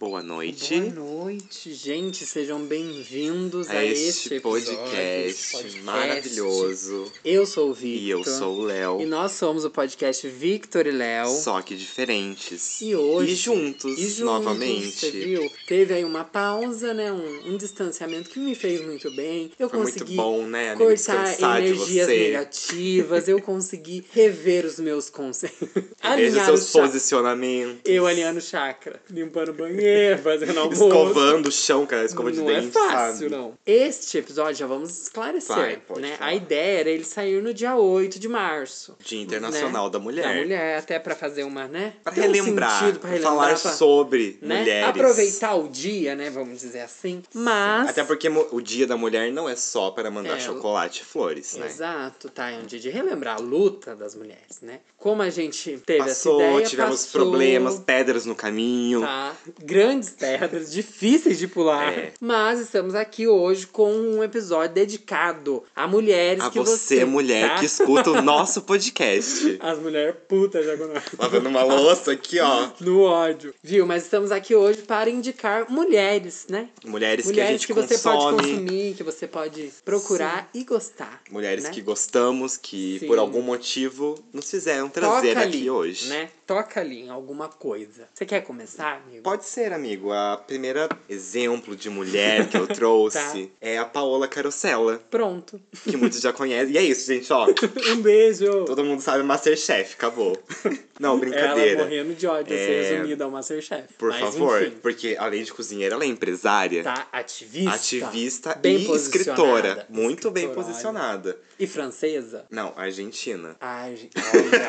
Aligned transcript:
Boa 0.00 0.22
noite. 0.22 0.80
Boa 0.80 0.94
noite, 0.94 1.74
gente. 1.74 2.24
Sejam 2.24 2.62
bem-vindos 2.62 3.68
a, 3.68 3.74
a 3.74 3.84
este, 3.84 4.08
este 4.08 4.40
podcast, 4.40 5.52
podcast, 5.52 5.82
maravilhoso. 5.82 7.12
Eu 7.22 7.44
sou 7.44 7.68
o 7.68 7.74
Victor. 7.74 8.02
E 8.02 8.08
eu 8.08 8.24
sou 8.24 8.60
o 8.60 8.62
Léo. 8.62 9.02
E 9.02 9.04
nós 9.04 9.32
somos 9.32 9.62
o 9.62 9.68
podcast 9.68 10.26
Victor 10.26 10.86
e 10.86 10.90
Léo. 10.90 11.28
Só 11.28 11.60
que 11.60 11.76
diferentes. 11.76 12.80
E 12.80 12.96
hoje. 12.96 13.32
E 13.32 13.34
juntos, 13.34 13.98
e 13.98 14.04
juntos 14.04 14.18
novamente. 14.20 15.00
Você 15.00 15.10
viu? 15.10 15.52
Teve 15.66 15.92
aí 15.92 16.02
uma 16.02 16.24
pausa, 16.24 16.94
né? 16.94 17.12
Um, 17.12 17.50
um 17.50 17.56
distanciamento 17.58 18.30
que 18.30 18.38
me 18.38 18.54
fez 18.54 18.80
muito 18.80 19.10
bem. 19.10 19.52
Eu 19.58 19.68
Foi 19.68 19.80
consegui 19.80 20.14
muito 20.14 20.16
bom, 20.16 20.46
né, 20.46 20.76
cortar 20.76 21.38
energias 21.38 22.08
negativas. 22.08 23.28
Eu 23.28 23.42
consegui 23.42 24.06
rever 24.14 24.64
os 24.64 24.80
meus 24.80 25.10
conceitos. 25.10 25.68
Veja 25.74 25.86
Alinhar 26.00 26.46
seus 26.46 26.70
posicionamentos. 26.70 27.82
Eu 27.84 28.06
alinhando 28.06 28.38
o 28.38 28.42
chakra. 28.42 28.98
Limpando 29.10 29.50
o 29.50 29.52
banheiro, 29.52 29.89
fazendo 30.22 30.58
almoço. 30.58 30.84
Escovando 30.84 31.46
o 31.46 31.52
chão 31.52 31.86
com 31.86 31.94
a 31.94 32.04
escova 32.04 32.32
de 32.32 32.38
não 32.38 32.46
dente, 32.46 32.68
é 32.68 32.70
fácil, 32.70 33.30
sabe? 33.30 33.30
não. 33.30 33.54
Este 33.66 34.18
episódio, 34.18 34.54
já 34.54 34.66
vamos 34.66 34.90
esclarecer, 35.02 35.56
Vai, 35.56 36.00
né? 36.00 36.16
falar. 36.16 36.30
A 36.30 36.34
ideia 36.34 36.80
era 36.80 36.90
ele 36.90 37.04
sair 37.04 37.42
no 37.42 37.52
dia 37.54 37.76
8 37.76 38.18
de 38.18 38.28
março. 38.28 38.96
Dia 39.04 39.20
Internacional 39.20 39.86
né? 39.86 39.90
da 39.90 39.98
Mulher. 39.98 40.22
Da 40.28 40.34
mulher, 40.34 40.78
até 40.78 40.98
pra 40.98 41.14
fazer 41.14 41.44
uma, 41.44 41.66
né? 41.68 41.94
Pra 42.02 42.12
ter 42.12 42.20
um 42.20 42.32
relembrar, 42.32 42.78
sentido, 42.80 43.00
pra 43.00 43.10
relembrar, 43.10 43.34
falar 43.34 43.60
pra, 43.60 43.72
sobre 43.72 44.38
né? 44.40 44.60
mulheres. 44.60 44.88
Aproveitar 44.88 45.54
o 45.54 45.68
dia, 45.68 46.14
né? 46.14 46.30
Vamos 46.30 46.60
dizer 46.60 46.80
assim. 46.80 47.22
Mas... 47.34 47.90
Até 47.90 48.04
porque 48.04 48.28
o 48.28 48.60
Dia 48.60 48.86
da 48.86 48.96
Mulher 48.96 49.32
não 49.32 49.48
é 49.48 49.56
só 49.56 49.90
para 49.90 50.10
mandar 50.10 50.36
É, 50.36 50.40
chocolate 50.40 51.02
e 51.02 51.04
flores, 51.04 51.56
né? 51.56 51.66
Exato, 51.66 52.28
tá? 52.28 52.50
É 52.50 52.58
um 52.58 52.64
dia 52.64 52.78
de 52.78 52.88
relembrar 52.88 53.36
a 53.36 53.40
luta 53.40 53.94
das 53.94 54.14
mulheres, 54.14 54.60
né? 54.62 54.80
Como 54.96 55.22
a 55.22 55.30
gente 55.30 55.78
teve 55.86 56.00
Passou, 56.00 56.40
essa 56.40 56.50
ideia, 56.50 56.66
tivemos 56.66 57.04
passou, 57.06 57.20
problemas, 57.20 57.78
pedras 57.78 58.26
no 58.26 58.34
caminho. 58.34 59.00
Tá? 59.00 59.34
Grandes 59.62 59.79
pedras, 60.18 60.72
difíceis 60.72 61.38
de 61.38 61.46
pular. 61.46 61.92
É. 61.92 62.12
Mas 62.20 62.60
estamos 62.60 62.94
aqui 62.94 63.26
hoje 63.26 63.66
com 63.66 63.92
um 63.92 64.22
episódio 64.22 64.74
dedicado 64.74 65.62
a 65.74 65.86
mulheres 65.86 66.42
A 66.44 66.50
que 66.50 66.58
você, 66.58 67.04
mulher 67.04 67.48
tá? 67.48 67.58
que 67.58 67.64
escuta 67.66 68.10
o 68.10 68.22
nosso 68.22 68.62
podcast. 68.62 69.58
As 69.60 69.78
mulheres 69.78 70.14
putas 70.28 70.66
quando... 70.78 71.02
Lavando 71.18 71.48
uma 71.48 71.62
louça 71.62 72.12
aqui, 72.12 72.38
ó. 72.40 72.68
No 72.80 73.02
ódio. 73.02 73.54
Viu? 73.62 73.86
Mas 73.86 74.04
estamos 74.04 74.30
aqui 74.30 74.54
hoje 74.54 74.82
para 74.82 75.08
indicar 75.10 75.70
mulheres, 75.70 76.46
né? 76.48 76.68
Mulheres, 76.84 77.24
que 77.24 77.30
a 77.30 77.32
mulheres 77.32 77.52
gente 77.52 77.66
que 77.66 77.72
você 77.72 77.98
pode 77.98 78.16
consome. 78.18 78.36
consumir, 78.36 78.94
que 78.94 79.02
você 79.02 79.26
pode 79.26 79.70
procurar 79.84 80.48
e 80.54 80.64
gostar. 80.64 81.22
Mulheres 81.30 81.64
né? 81.64 81.70
que 81.70 81.80
gostamos, 81.80 82.56
que 82.56 82.98
Sim. 83.00 83.06
por 83.06 83.18
algum 83.18 83.42
motivo 83.42 84.18
nos 84.32 84.50
fizeram 84.50 84.88
trazer 84.88 85.34
Toca 85.34 85.46
aqui 85.46 85.58
ali, 85.58 85.70
hoje. 85.70 86.08
né? 86.08 86.28
Toca 86.50 86.80
ali 86.80 87.02
em 87.02 87.10
alguma 87.10 87.48
coisa. 87.48 88.08
Você 88.12 88.26
quer 88.26 88.40
começar, 88.40 89.00
amigo? 89.06 89.22
Pode 89.22 89.44
ser, 89.44 89.72
amigo. 89.72 90.10
A 90.10 90.36
primeira 90.36 90.88
exemplo 91.08 91.76
de 91.76 91.88
mulher 91.88 92.48
que 92.48 92.56
eu 92.56 92.66
trouxe 92.74 93.46
Tá. 93.46 93.56
é 93.60 93.78
a 93.78 93.84
Paola 93.84 94.26
Carosella, 94.26 95.00
Pronto. 95.08 95.60
que 95.84 95.96
muitos 95.96 96.20
já 96.20 96.32
conhecem. 96.32 96.74
E 96.74 96.78
é 96.78 96.82
isso, 96.82 97.06
gente, 97.06 97.32
ó. 97.32 97.46
um 97.94 98.02
beijo. 98.02 98.64
Todo 98.64 98.84
mundo 98.84 99.00
sabe 99.00 99.22
Masterchef, 99.22 99.94
acabou. 99.94 100.36
Não, 100.98 101.12
Ela 101.12 101.20
brincadeira. 101.20 101.82
morrendo 101.84 102.14
de 102.14 102.26
ódio, 102.26 102.52
É, 102.52 102.58
ser 102.58 102.92
resumida 102.94 103.24
ao 103.24 103.30
Masterchef. 103.30 103.94
Por 103.96 104.10
Mas, 104.10 104.20
favor, 104.20 104.60
enfim, 104.60 104.76
porque 104.82 105.16
além 105.18 105.42
de 105.44 105.50
cozinheira, 105.52 105.94
ela 105.94 106.04
é 106.04 106.06
empresária, 106.08 106.82
tá 106.82 107.08
ativista. 107.10 107.70
ativista 107.74 108.54
bem 108.56 108.76
e 108.76 108.92
escritora. 108.96 109.86
Muito 109.88 110.30
bem 110.30 110.52
posicionada. 110.52 111.38
E 111.58 111.66
francesa? 111.66 112.44
Não, 112.50 112.74
argentina. 112.76 113.56
Ai, 113.60 114.10
olha. 114.16 114.68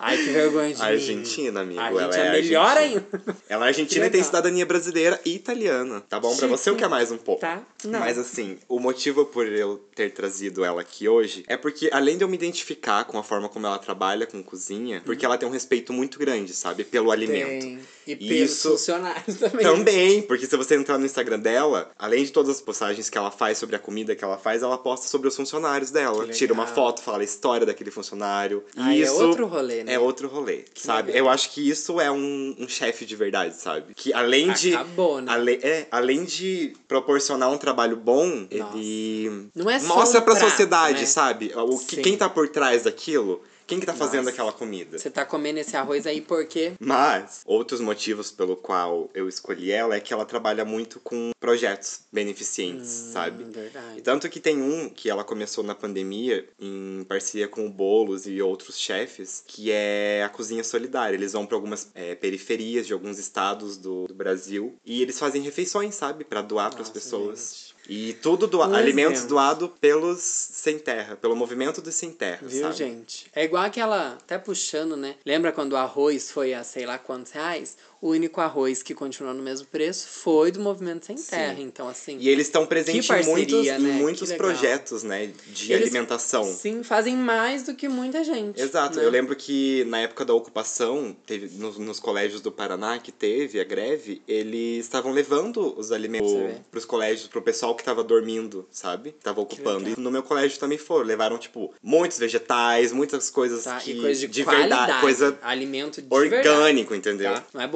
Ai, 0.00 0.16
que 0.16 0.24
vergonha 0.30 0.74
de. 0.74 0.82
Argentina, 0.94 1.60
amigo. 1.60 1.80
A 1.80 1.88
ela 1.90 2.16
é 2.16 2.26
é 2.28 2.32
melhor 2.32 2.76
ainda. 2.76 3.06
Ela 3.48 3.66
é 3.66 3.68
argentina 3.68 4.06
e 4.06 4.10
tem 4.10 4.22
cidadania 4.22 4.64
brasileira 4.66 5.20
e 5.24 5.34
italiana. 5.34 6.00
Tá 6.08 6.18
bom 6.18 6.28
pra 6.36 6.48
Chique. 6.48 6.50
você 6.50 6.70
ou 6.70 6.76
quer 6.76 6.88
mais 6.88 7.10
um 7.10 7.16
pouco? 7.18 7.40
Tá? 7.40 7.62
Não. 7.84 8.00
Mas 8.00 8.18
assim, 8.18 8.58
o 8.68 8.78
motivo 8.80 9.26
por 9.26 9.46
eu 9.46 9.78
ter 9.94 10.10
trazido 10.12 10.64
ela 10.64 10.80
aqui 10.80 11.08
hoje 11.08 11.44
é 11.46 11.56
porque, 11.56 11.88
além 11.92 12.16
de 12.16 12.24
eu 12.24 12.28
me 12.28 12.34
identificar 12.36 13.04
com 13.04 13.18
a 13.18 13.22
forma 13.22 13.48
como 13.48 13.66
ela 13.66 13.78
trabalha 13.78 14.26
com 14.26 14.42
cozinha, 14.42 15.02
porque 15.04 15.24
ela 15.24 15.36
tem 15.38 15.48
um 15.48 15.52
respeito 15.52 15.92
muito 15.92 16.18
grande, 16.18 16.52
sabe, 16.54 16.84
pelo 16.84 17.10
alimento. 17.10 17.60
Tem. 17.64 17.80
E 18.06 18.14
pelos 18.16 18.50
Isso- 18.52 18.70
funcionários 18.72 19.36
também. 19.40 19.62
Também, 19.64 20.22
porque 20.22 20.46
se 20.46 20.54
você 20.56 20.74
entrar 20.76 20.98
no 20.98 21.06
Instagram 21.06 21.38
dela, 21.38 21.90
além 21.98 22.22
de 22.24 22.32
todas 22.32 22.56
as 22.56 22.60
postagens 22.60 23.08
que 23.08 23.16
ela 23.16 23.30
faz 23.30 23.56
sobre 23.56 23.76
a 23.76 23.78
comida 23.78 24.14
que 24.14 24.22
ela 24.22 24.36
faz, 24.36 24.62
ela 24.62 24.76
posta 24.76 25.06
sobre 25.08 25.26
os 25.28 25.34
funcionários 25.36 25.90
dela. 25.90 26.28
Tira 26.28 26.52
uma 26.52 26.66
foto, 26.66 27.00
fala 27.02 27.18
a 27.20 27.24
história 27.24 27.64
daquele 27.66 27.90
funcionário. 27.90 28.62
E 28.76 28.80
Aí 28.80 29.00
é 29.00 29.04
isso 29.06 29.14
outro 29.24 29.46
rolê, 29.46 29.84
né? 29.84 29.94
É 29.94 29.98
outro 29.98 30.28
rolê, 30.28 30.64
sabe? 30.86 31.08
legal. 31.12 31.26
Eu 31.26 31.30
acho 31.30 31.50
que 31.50 31.68
isso 31.68 32.00
é 32.00 32.10
um, 32.10 32.54
um 32.58 32.68
chefe 32.68 33.04
de 33.04 33.16
verdade, 33.16 33.54
sabe? 33.56 33.94
Que 33.94 34.12
além 34.12 34.52
de. 34.52 34.74
Acabou, 34.74 35.20
né? 35.20 35.32
Ale- 35.32 35.60
é, 35.62 35.86
além 35.90 36.24
de 36.24 36.72
proporcionar 36.88 37.50
um 37.50 37.58
trabalho 37.58 37.96
bom, 37.96 38.46
Nossa. 38.50 38.76
ele 38.76 39.48
Não 39.54 39.70
é 39.70 39.78
só 39.78 39.88
mosra 39.96 40.20
um 40.20 40.22
pra 40.22 40.34
prato, 40.34 40.50
sociedade, 40.50 41.00
né? 41.00 41.06
sabe? 41.06 41.52
O 41.54 41.78
que, 41.78 41.96
Sim. 41.96 42.02
quem 42.02 42.16
tá 42.16 42.28
por 42.28 42.48
trás 42.48 42.84
daquilo, 42.84 43.42
quem 43.66 43.80
que 43.80 43.86
tá 43.86 43.94
fazendo 43.94 44.24
Nossa. 44.24 44.30
aquela 44.30 44.52
comida. 44.52 44.98
Você 44.98 45.10
tá 45.10 45.24
comendo 45.24 45.58
esse 45.58 45.76
arroz 45.76 46.06
aí 46.06 46.20
porque... 46.20 46.72
Mas, 46.78 47.42
outros 47.46 47.80
motivos 47.80 48.30
pelo 48.30 48.56
qual 48.56 49.10
eu 49.14 49.28
escolhi 49.28 49.70
ela 49.70 49.94
é 49.94 50.00
que 50.00 50.12
ela 50.12 50.24
trabalha 50.24 50.64
muito 50.64 51.00
com 51.00 51.30
projetos 51.40 52.02
beneficentes, 52.12 52.88
sabe? 52.88 53.44
Hum, 53.44 53.50
verdade. 53.50 53.98
E 53.98 54.02
tanto 54.02 54.28
que 54.28 54.40
tem 54.40 54.60
um 54.60 54.88
que 54.88 55.08
ela 55.08 55.24
começou 55.24 55.64
na 55.64 55.74
pandemia, 55.74 56.46
em 56.58 57.04
parceria 57.08 57.48
com 57.48 57.66
o 57.66 57.70
Boulos 57.70 58.26
e 58.26 58.42
outros 58.42 58.78
chefes, 58.78 59.42
que 59.46 59.70
é 59.70 60.22
a 60.24 60.28
Cozinha 60.28 60.64
Solidária. 60.64 61.16
Eles 61.16 61.32
vão 61.32 61.46
para 61.46 61.56
algumas 61.56 61.90
é, 61.94 62.14
periferias 62.14 62.86
de 62.86 62.92
alguns 62.92 63.18
estados 63.18 63.76
do, 63.76 64.06
do 64.06 64.14
Brasil 64.14 64.76
e 64.84 65.02
eles 65.02 65.18
fazem 65.18 65.42
refeições, 65.42 65.94
sabe? 65.94 66.24
para 66.24 66.42
doar 66.42 66.70
para 66.70 66.82
as 66.82 66.90
pessoas. 66.90 67.73
E 67.88 68.14
tudo 68.14 68.46
doa 68.46 68.66
Um 68.68 68.74
alimentos 68.74 69.18
exemplo. 69.20 69.28
doados 69.28 69.70
pelos 69.80 70.20
sem 70.20 70.78
terra, 70.78 71.16
pelo 71.16 71.36
movimento 71.36 71.82
dos 71.82 71.94
sem 71.94 72.10
terra, 72.10 72.40
Viu, 72.42 72.62
sabe? 72.62 72.74
gente? 72.76 73.26
É 73.34 73.44
igual 73.44 73.62
aquela. 73.64 74.12
Até 74.14 74.38
puxando, 74.38 74.96
né? 74.96 75.16
Lembra 75.24 75.52
quando 75.52 75.72
o 75.72 75.76
arroz 75.76 76.30
foi 76.30 76.54
a 76.54 76.64
sei 76.64 76.86
lá 76.86 76.96
quantos 76.98 77.32
reais? 77.32 77.76
O 78.04 78.10
único 78.10 78.38
arroz 78.38 78.82
que 78.82 78.92
continuou 78.92 79.32
no 79.32 79.42
mesmo 79.42 79.66
preço 79.66 80.06
foi 80.06 80.52
do 80.52 80.60
movimento 80.60 81.06
sem 81.06 81.16
terra. 81.16 81.58
Então, 81.58 81.88
assim. 81.88 82.18
E 82.20 82.28
eles 82.28 82.48
estão 82.48 82.66
presentes 82.66 83.08
em 83.08 83.24
muitos, 83.24 83.66
né? 83.66 83.78
em 83.78 83.92
muitos 83.92 84.30
projetos, 84.34 85.02
né, 85.02 85.30
de 85.46 85.72
Eles, 85.72 85.84
alimentação. 85.84 86.44
Sim, 86.44 86.82
fazem 86.82 87.16
mais 87.16 87.62
do 87.62 87.74
que 87.74 87.88
muita 87.88 88.22
gente. 88.22 88.60
Exato. 88.60 88.98
né? 88.98 89.06
Eu 89.06 89.10
lembro 89.10 89.34
que 89.34 89.84
na 89.84 90.00
época 90.00 90.22
da 90.22 90.34
ocupação, 90.34 91.16
teve 91.24 91.56
nos, 91.56 91.78
nos 91.78 91.98
colégios 91.98 92.42
do 92.42 92.52
Paraná 92.52 92.98
que 92.98 93.10
teve 93.10 93.58
a 93.58 93.64
greve, 93.64 94.20
eles 94.28 94.84
estavam 94.84 95.10
levando 95.10 95.74
os 95.78 95.90
alimentos 95.90 96.30
vê. 96.30 96.56
pros 96.70 96.84
colégios, 96.84 97.26
pro 97.26 97.40
pessoal 97.40 97.74
que 97.74 97.82
tava 97.82 98.04
dormindo, 98.04 98.68
sabe? 98.70 99.12
Que 99.12 99.20
tava 99.20 99.40
ocupando. 99.40 99.88
E 99.88 99.98
no 99.98 100.10
meu 100.10 100.22
colégio 100.22 100.58
também 100.58 100.76
foram. 100.76 101.06
Levaram, 101.06 101.38
tipo, 101.38 101.72
muitos 101.82 102.18
vegetais, 102.18 102.92
muitas 102.92 103.30
coisas 103.30 103.64
Tá? 103.64 103.78
que. 103.78 103.98
Coisa 103.98 104.28
de, 104.28 104.44
qualidade. 104.44 104.68
verdade. 104.68 105.00
Coisa 105.00 105.38
Alimento 105.40 106.02
de 106.02 106.08
orgânico, 106.10 106.90
verdade, 106.90 106.94
entendeu? 106.96 107.32
tá? 107.32 107.44
Não 107.54 107.62
é 107.62 107.66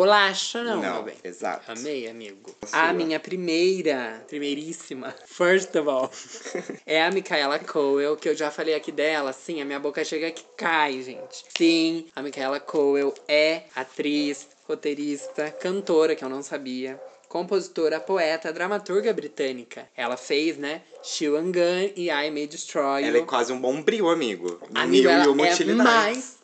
não, 0.64 0.82
Não, 0.82 0.94
meu 0.94 1.02
bem. 1.04 1.14
exato. 1.24 1.70
Amei, 1.70 2.08
amigo. 2.08 2.54
A. 2.72 2.88
A 2.88 2.92
minha 2.92 3.20
primeira, 3.20 4.24
primeiríssima, 4.28 5.14
first 5.26 5.74
of 5.76 5.88
all, 5.88 6.10
é 6.86 7.02
a 7.02 7.10
Micaela 7.10 7.58
Coel, 7.58 8.16
que 8.16 8.28
eu 8.28 8.34
já 8.34 8.50
falei 8.50 8.74
aqui 8.74 8.90
dela. 8.90 9.32
Sim, 9.32 9.60
a 9.60 9.64
minha 9.64 9.78
boca 9.78 10.04
chega 10.04 10.30
que 10.30 10.44
cai, 10.56 11.00
gente. 11.02 11.44
Sim, 11.56 12.06
a 12.14 12.22
Micaela 12.22 12.60
Coel 12.60 13.14
é 13.28 13.62
atriz, 13.74 14.48
roteirista, 14.66 15.50
cantora, 15.50 16.14
que 16.14 16.24
eu 16.24 16.28
não 16.28 16.42
sabia. 16.42 17.00
Compositora, 17.28 18.00
poeta, 18.00 18.52
dramaturga 18.52 19.12
britânica. 19.12 19.86
Ela 19.94 20.16
fez, 20.16 20.56
né? 20.56 20.80
She 21.02 21.28
Gun 21.28 21.92
e 21.94 22.08
I 22.10 22.30
May 22.30 22.46
Destroy 22.46 23.04
Ela 23.04 23.18
é 23.18 23.22
quase 23.22 23.52
um 23.52 23.60
bombril, 23.60 24.08
amigo. 24.08 24.58
Amigo, 24.74 25.02
Mil 25.02 25.10
e 25.10 25.12
ela 25.12 25.28
uma 25.28 25.46
é 25.46 25.64
mais 25.74 26.38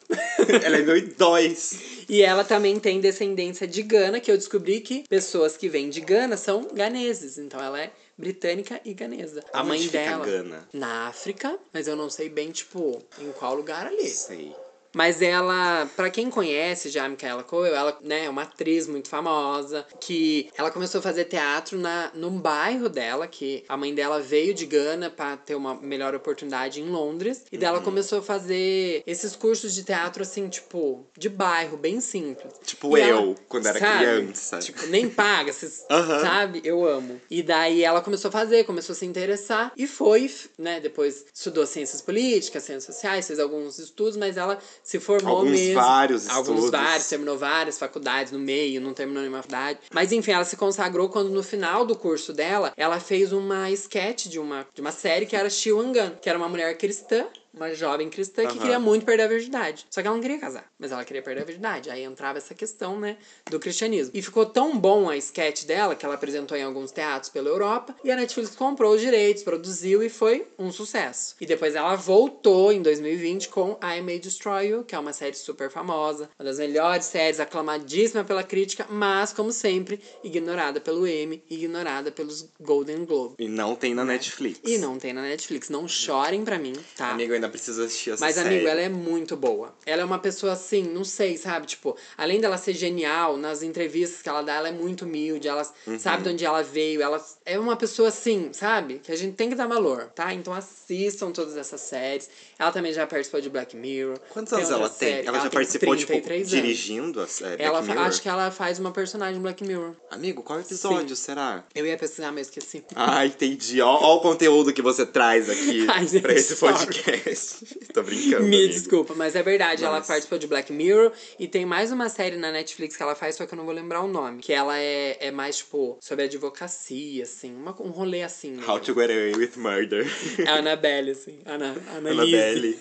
ela 0.63 0.77
é 0.77 0.83
mil 0.83 0.97
e 0.97 1.03
dois. 1.03 1.94
E 2.09 2.23
ela 2.23 2.45
também 2.45 2.79
tem 2.79 3.01
descendência 3.01 3.67
de 3.67 3.83
Gana, 3.83 4.21
que 4.21 4.31
eu 4.31 4.37
descobri 4.37 4.81
que 4.81 5.05
pessoas 5.09 5.57
que 5.57 5.69
vêm 5.69 5.89
de 5.89 6.01
Gana 6.01 6.37
são 6.37 6.69
ganeses. 6.73 7.39
Então 7.39 7.61
ela 7.61 7.81
é 7.81 7.91
britânica 8.17 8.81
e 8.85 8.95
ganesa. 8.95 9.43
a 9.53 9.61
Onde 9.61 9.69
mãe 9.69 9.89
dela. 9.89 10.25
Gana? 10.25 10.69
Na 10.73 11.09
África, 11.09 11.59
mas 11.73 11.89
eu 11.89 11.97
não 11.97 12.09
sei 12.09 12.29
bem, 12.29 12.51
tipo, 12.51 13.03
em 13.19 13.33
qual 13.33 13.55
lugar 13.55 13.87
ali. 13.87 14.09
Sei. 14.09 14.55
Mas 14.95 15.21
ela, 15.21 15.87
pra 15.97 16.09
quem 16.09 16.31
conhece 16.31 16.89
já 16.89 17.05
a 17.05 17.09
Micaela 17.09 17.43
Coel, 17.43 17.75
ela 17.75 17.99
né, 18.03 18.25
é 18.27 18.31
uma 18.31 18.43
atriz 18.43 18.87
muito 18.87 19.09
famosa, 19.09 19.85
que 20.01 20.49
ela 20.57 20.71
começou 20.71 21.01
a 21.01 21.03
fazer 21.03 21.25
teatro 21.25 21.79
na, 21.79 22.11
num 22.15 22.39
bairro 22.39 22.89
dela, 22.89 23.27
que 23.27 23.65
a 23.69 23.77
mãe 23.77 23.95
dela 23.95 24.21
veio 24.21 24.55
de 24.55 24.67
Gana 24.67 25.11
pra 25.11 25.37
ter 25.37 25.55
uma 25.55 25.75
melhor 25.75 26.15
oportunidade 26.15 26.81
em 26.81 26.89
Londres. 26.89 27.45
E 27.51 27.59
dela 27.59 27.79
Uhum. 27.79 27.85
começou 27.85 28.21
a 28.21 28.23
fazer 28.23 29.03
esses 29.07 29.35
cursos 29.35 29.75
de 29.75 29.83
teatro, 29.83 30.23
assim, 30.23 30.49
tipo, 30.49 31.05
de 31.19 31.29
bairro, 31.29 31.77
bem 31.77 32.01
simples. 32.01 32.53
Tipo 32.65 32.97
E 32.97 33.01
eu, 33.01 33.07
ela- 33.19 33.35
quando 33.49 33.67
era 33.67 33.79
sabe? 33.79 33.99
criança. 33.99 34.59
Tipo, 34.61 34.87
nem 34.87 35.09
paga, 35.11 35.53
vocês, 35.53 35.85
Aham. 35.91 36.21
sabe? 36.21 36.61
Eu 36.65 36.87
amo. 36.87 37.21
E 37.31 37.43
daí 37.43 37.83
ela 37.83 38.01
começou 38.01 38.29
a 38.29 38.33
fazer, 38.33 38.65
começou 38.65 38.93
a 38.93 38.97
se 38.97 39.05
interessar 39.07 39.73
e 39.77 39.87
foi, 39.87 40.31
né? 40.59 40.81
Depois 40.81 41.25
estudou 41.35 41.67
ciências 41.67 42.01
políticas, 42.01 42.63
ciências 42.63 42.95
sociais, 42.95 43.27
fez 43.27 43.39
alguns 43.41 43.79
estudos, 43.79 44.17
mas 44.17 44.37
ela 44.37 44.59
se 44.85 45.01
formou 45.01 45.39
Alguns 45.39 45.51
mesmo. 45.51 45.75
vários 45.75 46.29
Alguns 46.29 46.65
estudos. 46.65 46.71
vários, 46.71 47.09
terminou 47.09 47.39
várias 47.39 47.79
faculdades 47.79 48.31
no 48.31 48.39
meio, 48.39 48.81
não 48.83 48.93
terminou 48.93 49.23
nenhuma 49.23 49.39
faculdade. 49.39 49.79
Mas 49.93 50.13
enfim, 50.13 50.33
ela 50.33 50.45
se 50.45 50.57
consagrou 50.57 51.09
quando 51.09 51.31
no 51.31 51.43
final 51.43 51.87
do 51.87 51.97
curso 51.97 52.33
dela, 52.35 52.73
ela 52.77 53.01
fez 53.01 53.33
uma 53.33 53.71
sketch 53.71 54.27
de 54.27 54.39
uma, 54.39 54.67
de 54.75 54.83
uma 54.83 54.93
série 54.93 55.25
que 55.25 55.35
era 55.35 55.49
Gun, 55.49 56.17
que 56.21 56.29
era 56.29 56.39
uma 56.39 56.49
mulher 56.49 56.77
cristã 56.77 57.27
uma 57.55 57.75
jovem 57.75 58.09
cristã 58.11 58.47
que 58.47 58.59
queria 58.59 58.79
muito 58.79 59.05
perder 59.05 59.25
a 59.25 59.29
virgindade. 59.29 59.87
Só 59.91 60.01
que 60.01 60.07
ela 60.07 60.17
não 60.17 60.23
queria 60.23 60.39
casar, 60.39 60.71
mas 60.79 60.93
ela 60.93 61.05
queria 61.05 61.23
perder 61.23 61.43
a 61.43 61.45
virgindade. 61.45 61.91
Aí 61.91 62.03
entrava 62.03 62.39
essa 62.39 62.55
questão, 62.55 62.99
né, 62.99 63.17
do 63.51 63.59
cristianismo. 63.59 64.13
E 64.15 64.23
ficou 64.23 64.47
tão 64.47 64.79
bom 64.79 65.09
a 65.09 65.17
sketch 65.17 65.65
dela, 65.65 65.95
que 65.95 66.05
ela 66.05 66.15
apresentou 66.15 66.57
em 66.57 66.63
alguns 66.63 66.91
teatros 66.91 67.31
pela 67.31 67.49
Europa, 67.49 67.95
e 68.05 68.11
a 68.11 68.17
Netflix 68.17 68.55
comprou 68.55 68.95
os 68.95 69.01
direitos, 69.01 69.43
produziu 69.43 70.03
e 70.03 70.09
foi 70.09 70.47
um 70.59 70.73
sucesso. 70.73 71.37
E 71.41 71.47
depois 71.47 71.75
ela 71.75 71.95
voltou 71.97 72.73
em 72.73 72.83
2020 72.83 73.49
com 73.49 73.79
I 73.83 74.01
May 74.01 74.19
Destroy 74.19 74.69
You, 74.69 74.85
que 74.85 74.95
é 74.95 74.99
uma 74.99 75.13
série 75.13 75.37
super 75.37 75.71
famosa, 75.71 76.29
uma 76.39 76.45
das 76.45 76.59
melhores 76.59 77.07
séries, 77.07 77.41
aclamadíssima 77.41 78.25
pela 78.25 78.43
crítica, 78.43 78.87
mas, 78.89 79.33
como 79.33 79.53
sempre, 79.53 80.01
ignorada 80.23 80.81
pelo 80.81 81.07
Emmy, 81.07 81.43
ignorada 81.49 82.11
pelos 82.11 82.49
Golden 82.61 83.05
Globe. 83.05 83.37
E 83.39 83.49
não 83.49 83.75
tem 83.75 83.95
na 83.95 84.05
Netflix. 84.05 84.61
E 84.65 84.79
não 84.79 84.99
tem 84.99 85.13
na 85.13 85.23
Netflix. 85.23 85.69
Não 85.69 85.87
chorem 85.87 86.45
pra 86.45 86.59
mim, 86.59 86.75
tá? 86.97 87.11
Amigo, 87.11 87.35
ainda 87.45 87.49
preciso 87.49 87.83
assistir 87.83 88.11
essa 88.11 88.25
Mas, 88.25 88.35
série. 88.35 88.49
amigo, 88.49 88.67
ela 88.69 88.81
é 88.81 88.89
muito 88.89 89.37
boa. 89.37 89.75
Ela 89.87 90.03
é 90.03 90.05
uma 90.05 90.19
pessoa 90.19 90.53
assim, 90.53 90.83
não 90.83 91.05
sei, 91.05 91.37
sabe? 91.37 91.67
Tipo, 91.67 91.97
além 92.17 92.41
dela 92.41 92.57
ser 92.57 92.75
genial, 92.75 93.37
nas 93.37 93.63
entrevistas 93.63 94.23
que 94.23 94.29
ela 94.29 94.43
dá, 94.43 94.55
ela 94.55 94.69
é 94.69 94.73
muito 94.73 95.05
humilde, 95.05 95.47
ela 95.49 95.63
Uhum. 95.87 95.99
sabe 95.99 96.23
de 96.25 96.29
onde 96.31 96.45
ela 96.45 96.63
veio, 96.63 97.03
ela 97.03 97.23
é 97.45 97.59
uma 97.59 97.77
pessoa 97.77 98.09
assim, 98.09 98.51
sabe? 98.53 99.01
Que 99.03 99.13
a 99.13 99.17
gente 99.17 99.35
tem 99.35 99.49
que 99.49 99.55
dar 99.55 99.67
valor, 99.67 100.05
tá? 100.15 100.33
Então 100.33 100.53
assistam 100.53 101.31
todas 101.31 101.57
essas 101.57 101.81
séries. 101.81 102.29
Ela 102.59 102.71
também 102.73 102.93
já 102.93 103.07
participou 103.07 103.41
de 103.41 103.51
Black 103.51 103.77
Mirror. 103.77 104.19
Quantos 104.31 104.53
anos 104.53 104.71
ela 104.71 104.89
tem? 104.89 105.09
série. 105.15 105.27
Ela, 105.27 105.39
já 105.39 105.43
tem 105.45 105.51
participou, 105.53 105.97
tipo, 105.97 106.13
33 106.13 106.41
anos. 106.41 106.51
dirigindo 106.51 107.21
a 107.21 107.27
série 107.27 107.63
Ela 107.63 107.79
Black 107.81 107.89
Mirror? 107.89 108.07
acho 108.09 108.23
que 108.23 108.29
ela 108.29 108.51
faz 108.51 108.79
uma 108.79 108.91
personagem 108.93 109.39
em 109.39 109.43
Black 109.43 109.65
Mirror. 109.65 109.93
Amigo, 110.11 110.43
qual 110.43 110.61
episódio 110.61 111.15
será? 111.17 111.65
Eu 111.75 111.87
ia 111.87 111.97
pesquisar, 111.99 112.33
mas 112.33 112.47
esqueci. 112.49 112.85
Ah, 112.95 113.27
entendi. 113.27 113.81
Ó, 113.81 113.89
ó 113.93 114.17
o 114.17 114.21
conteúdo 114.21 114.73
que 114.73 114.83
você 114.83 115.05
traz 115.05 115.51
aqui 115.51 115.87
Ai, 115.91 116.07
pra 116.21 116.33
esse 116.33 116.57
sorry. 116.57 116.75
podcast. 116.75 117.34
Tô 117.93 118.03
brincando, 118.03 118.45
Me 118.45 118.57
amigo. 118.57 118.73
desculpa, 118.73 119.15
mas 119.15 119.35
é 119.37 119.43
verdade. 119.43 119.85
Ela 119.85 120.01
participou 120.01 120.39
de 120.39 120.47
Black 120.47 120.73
Mirror 120.73 121.13
e 121.39 121.47
tem 121.49 121.65
mais 121.67 121.93
uma 121.93 122.09
série 122.09 122.37
na 122.37 122.51
Netflix 122.51 122.97
que 122.97 123.03
ela 123.03 123.15
faz, 123.15 123.37
só 123.37 123.47
que 123.47 123.55
eu 123.55 123.57
não 123.57 123.65
vou 123.65 123.75
lembrar 123.75 124.01
o 124.03 124.09
nome. 124.09 124.41
Que 124.41 124.53
ela 124.53 124.79
é, 124.79 125.17
é 125.21 125.31
mais, 125.31 125.59
tipo, 125.59 125.99
sobre 126.01 126.25
advocacia, 126.25 127.23
assim. 127.23 127.55
Uma, 127.55 127.71
um 127.81 127.91
rolê 127.91 128.23
assim. 128.23 128.53
né? 128.53 128.63
How 128.67 128.79
to 128.81 128.95
Get 128.95 129.11
Away 129.11 129.35
with 129.37 129.53
Murder. 129.57 130.07
É 130.39 130.49
a 130.49 130.57
Annabelle, 130.57 131.11
assim. 131.11 131.39
Ana, 131.45 131.75
Annabelle. 131.97 132.79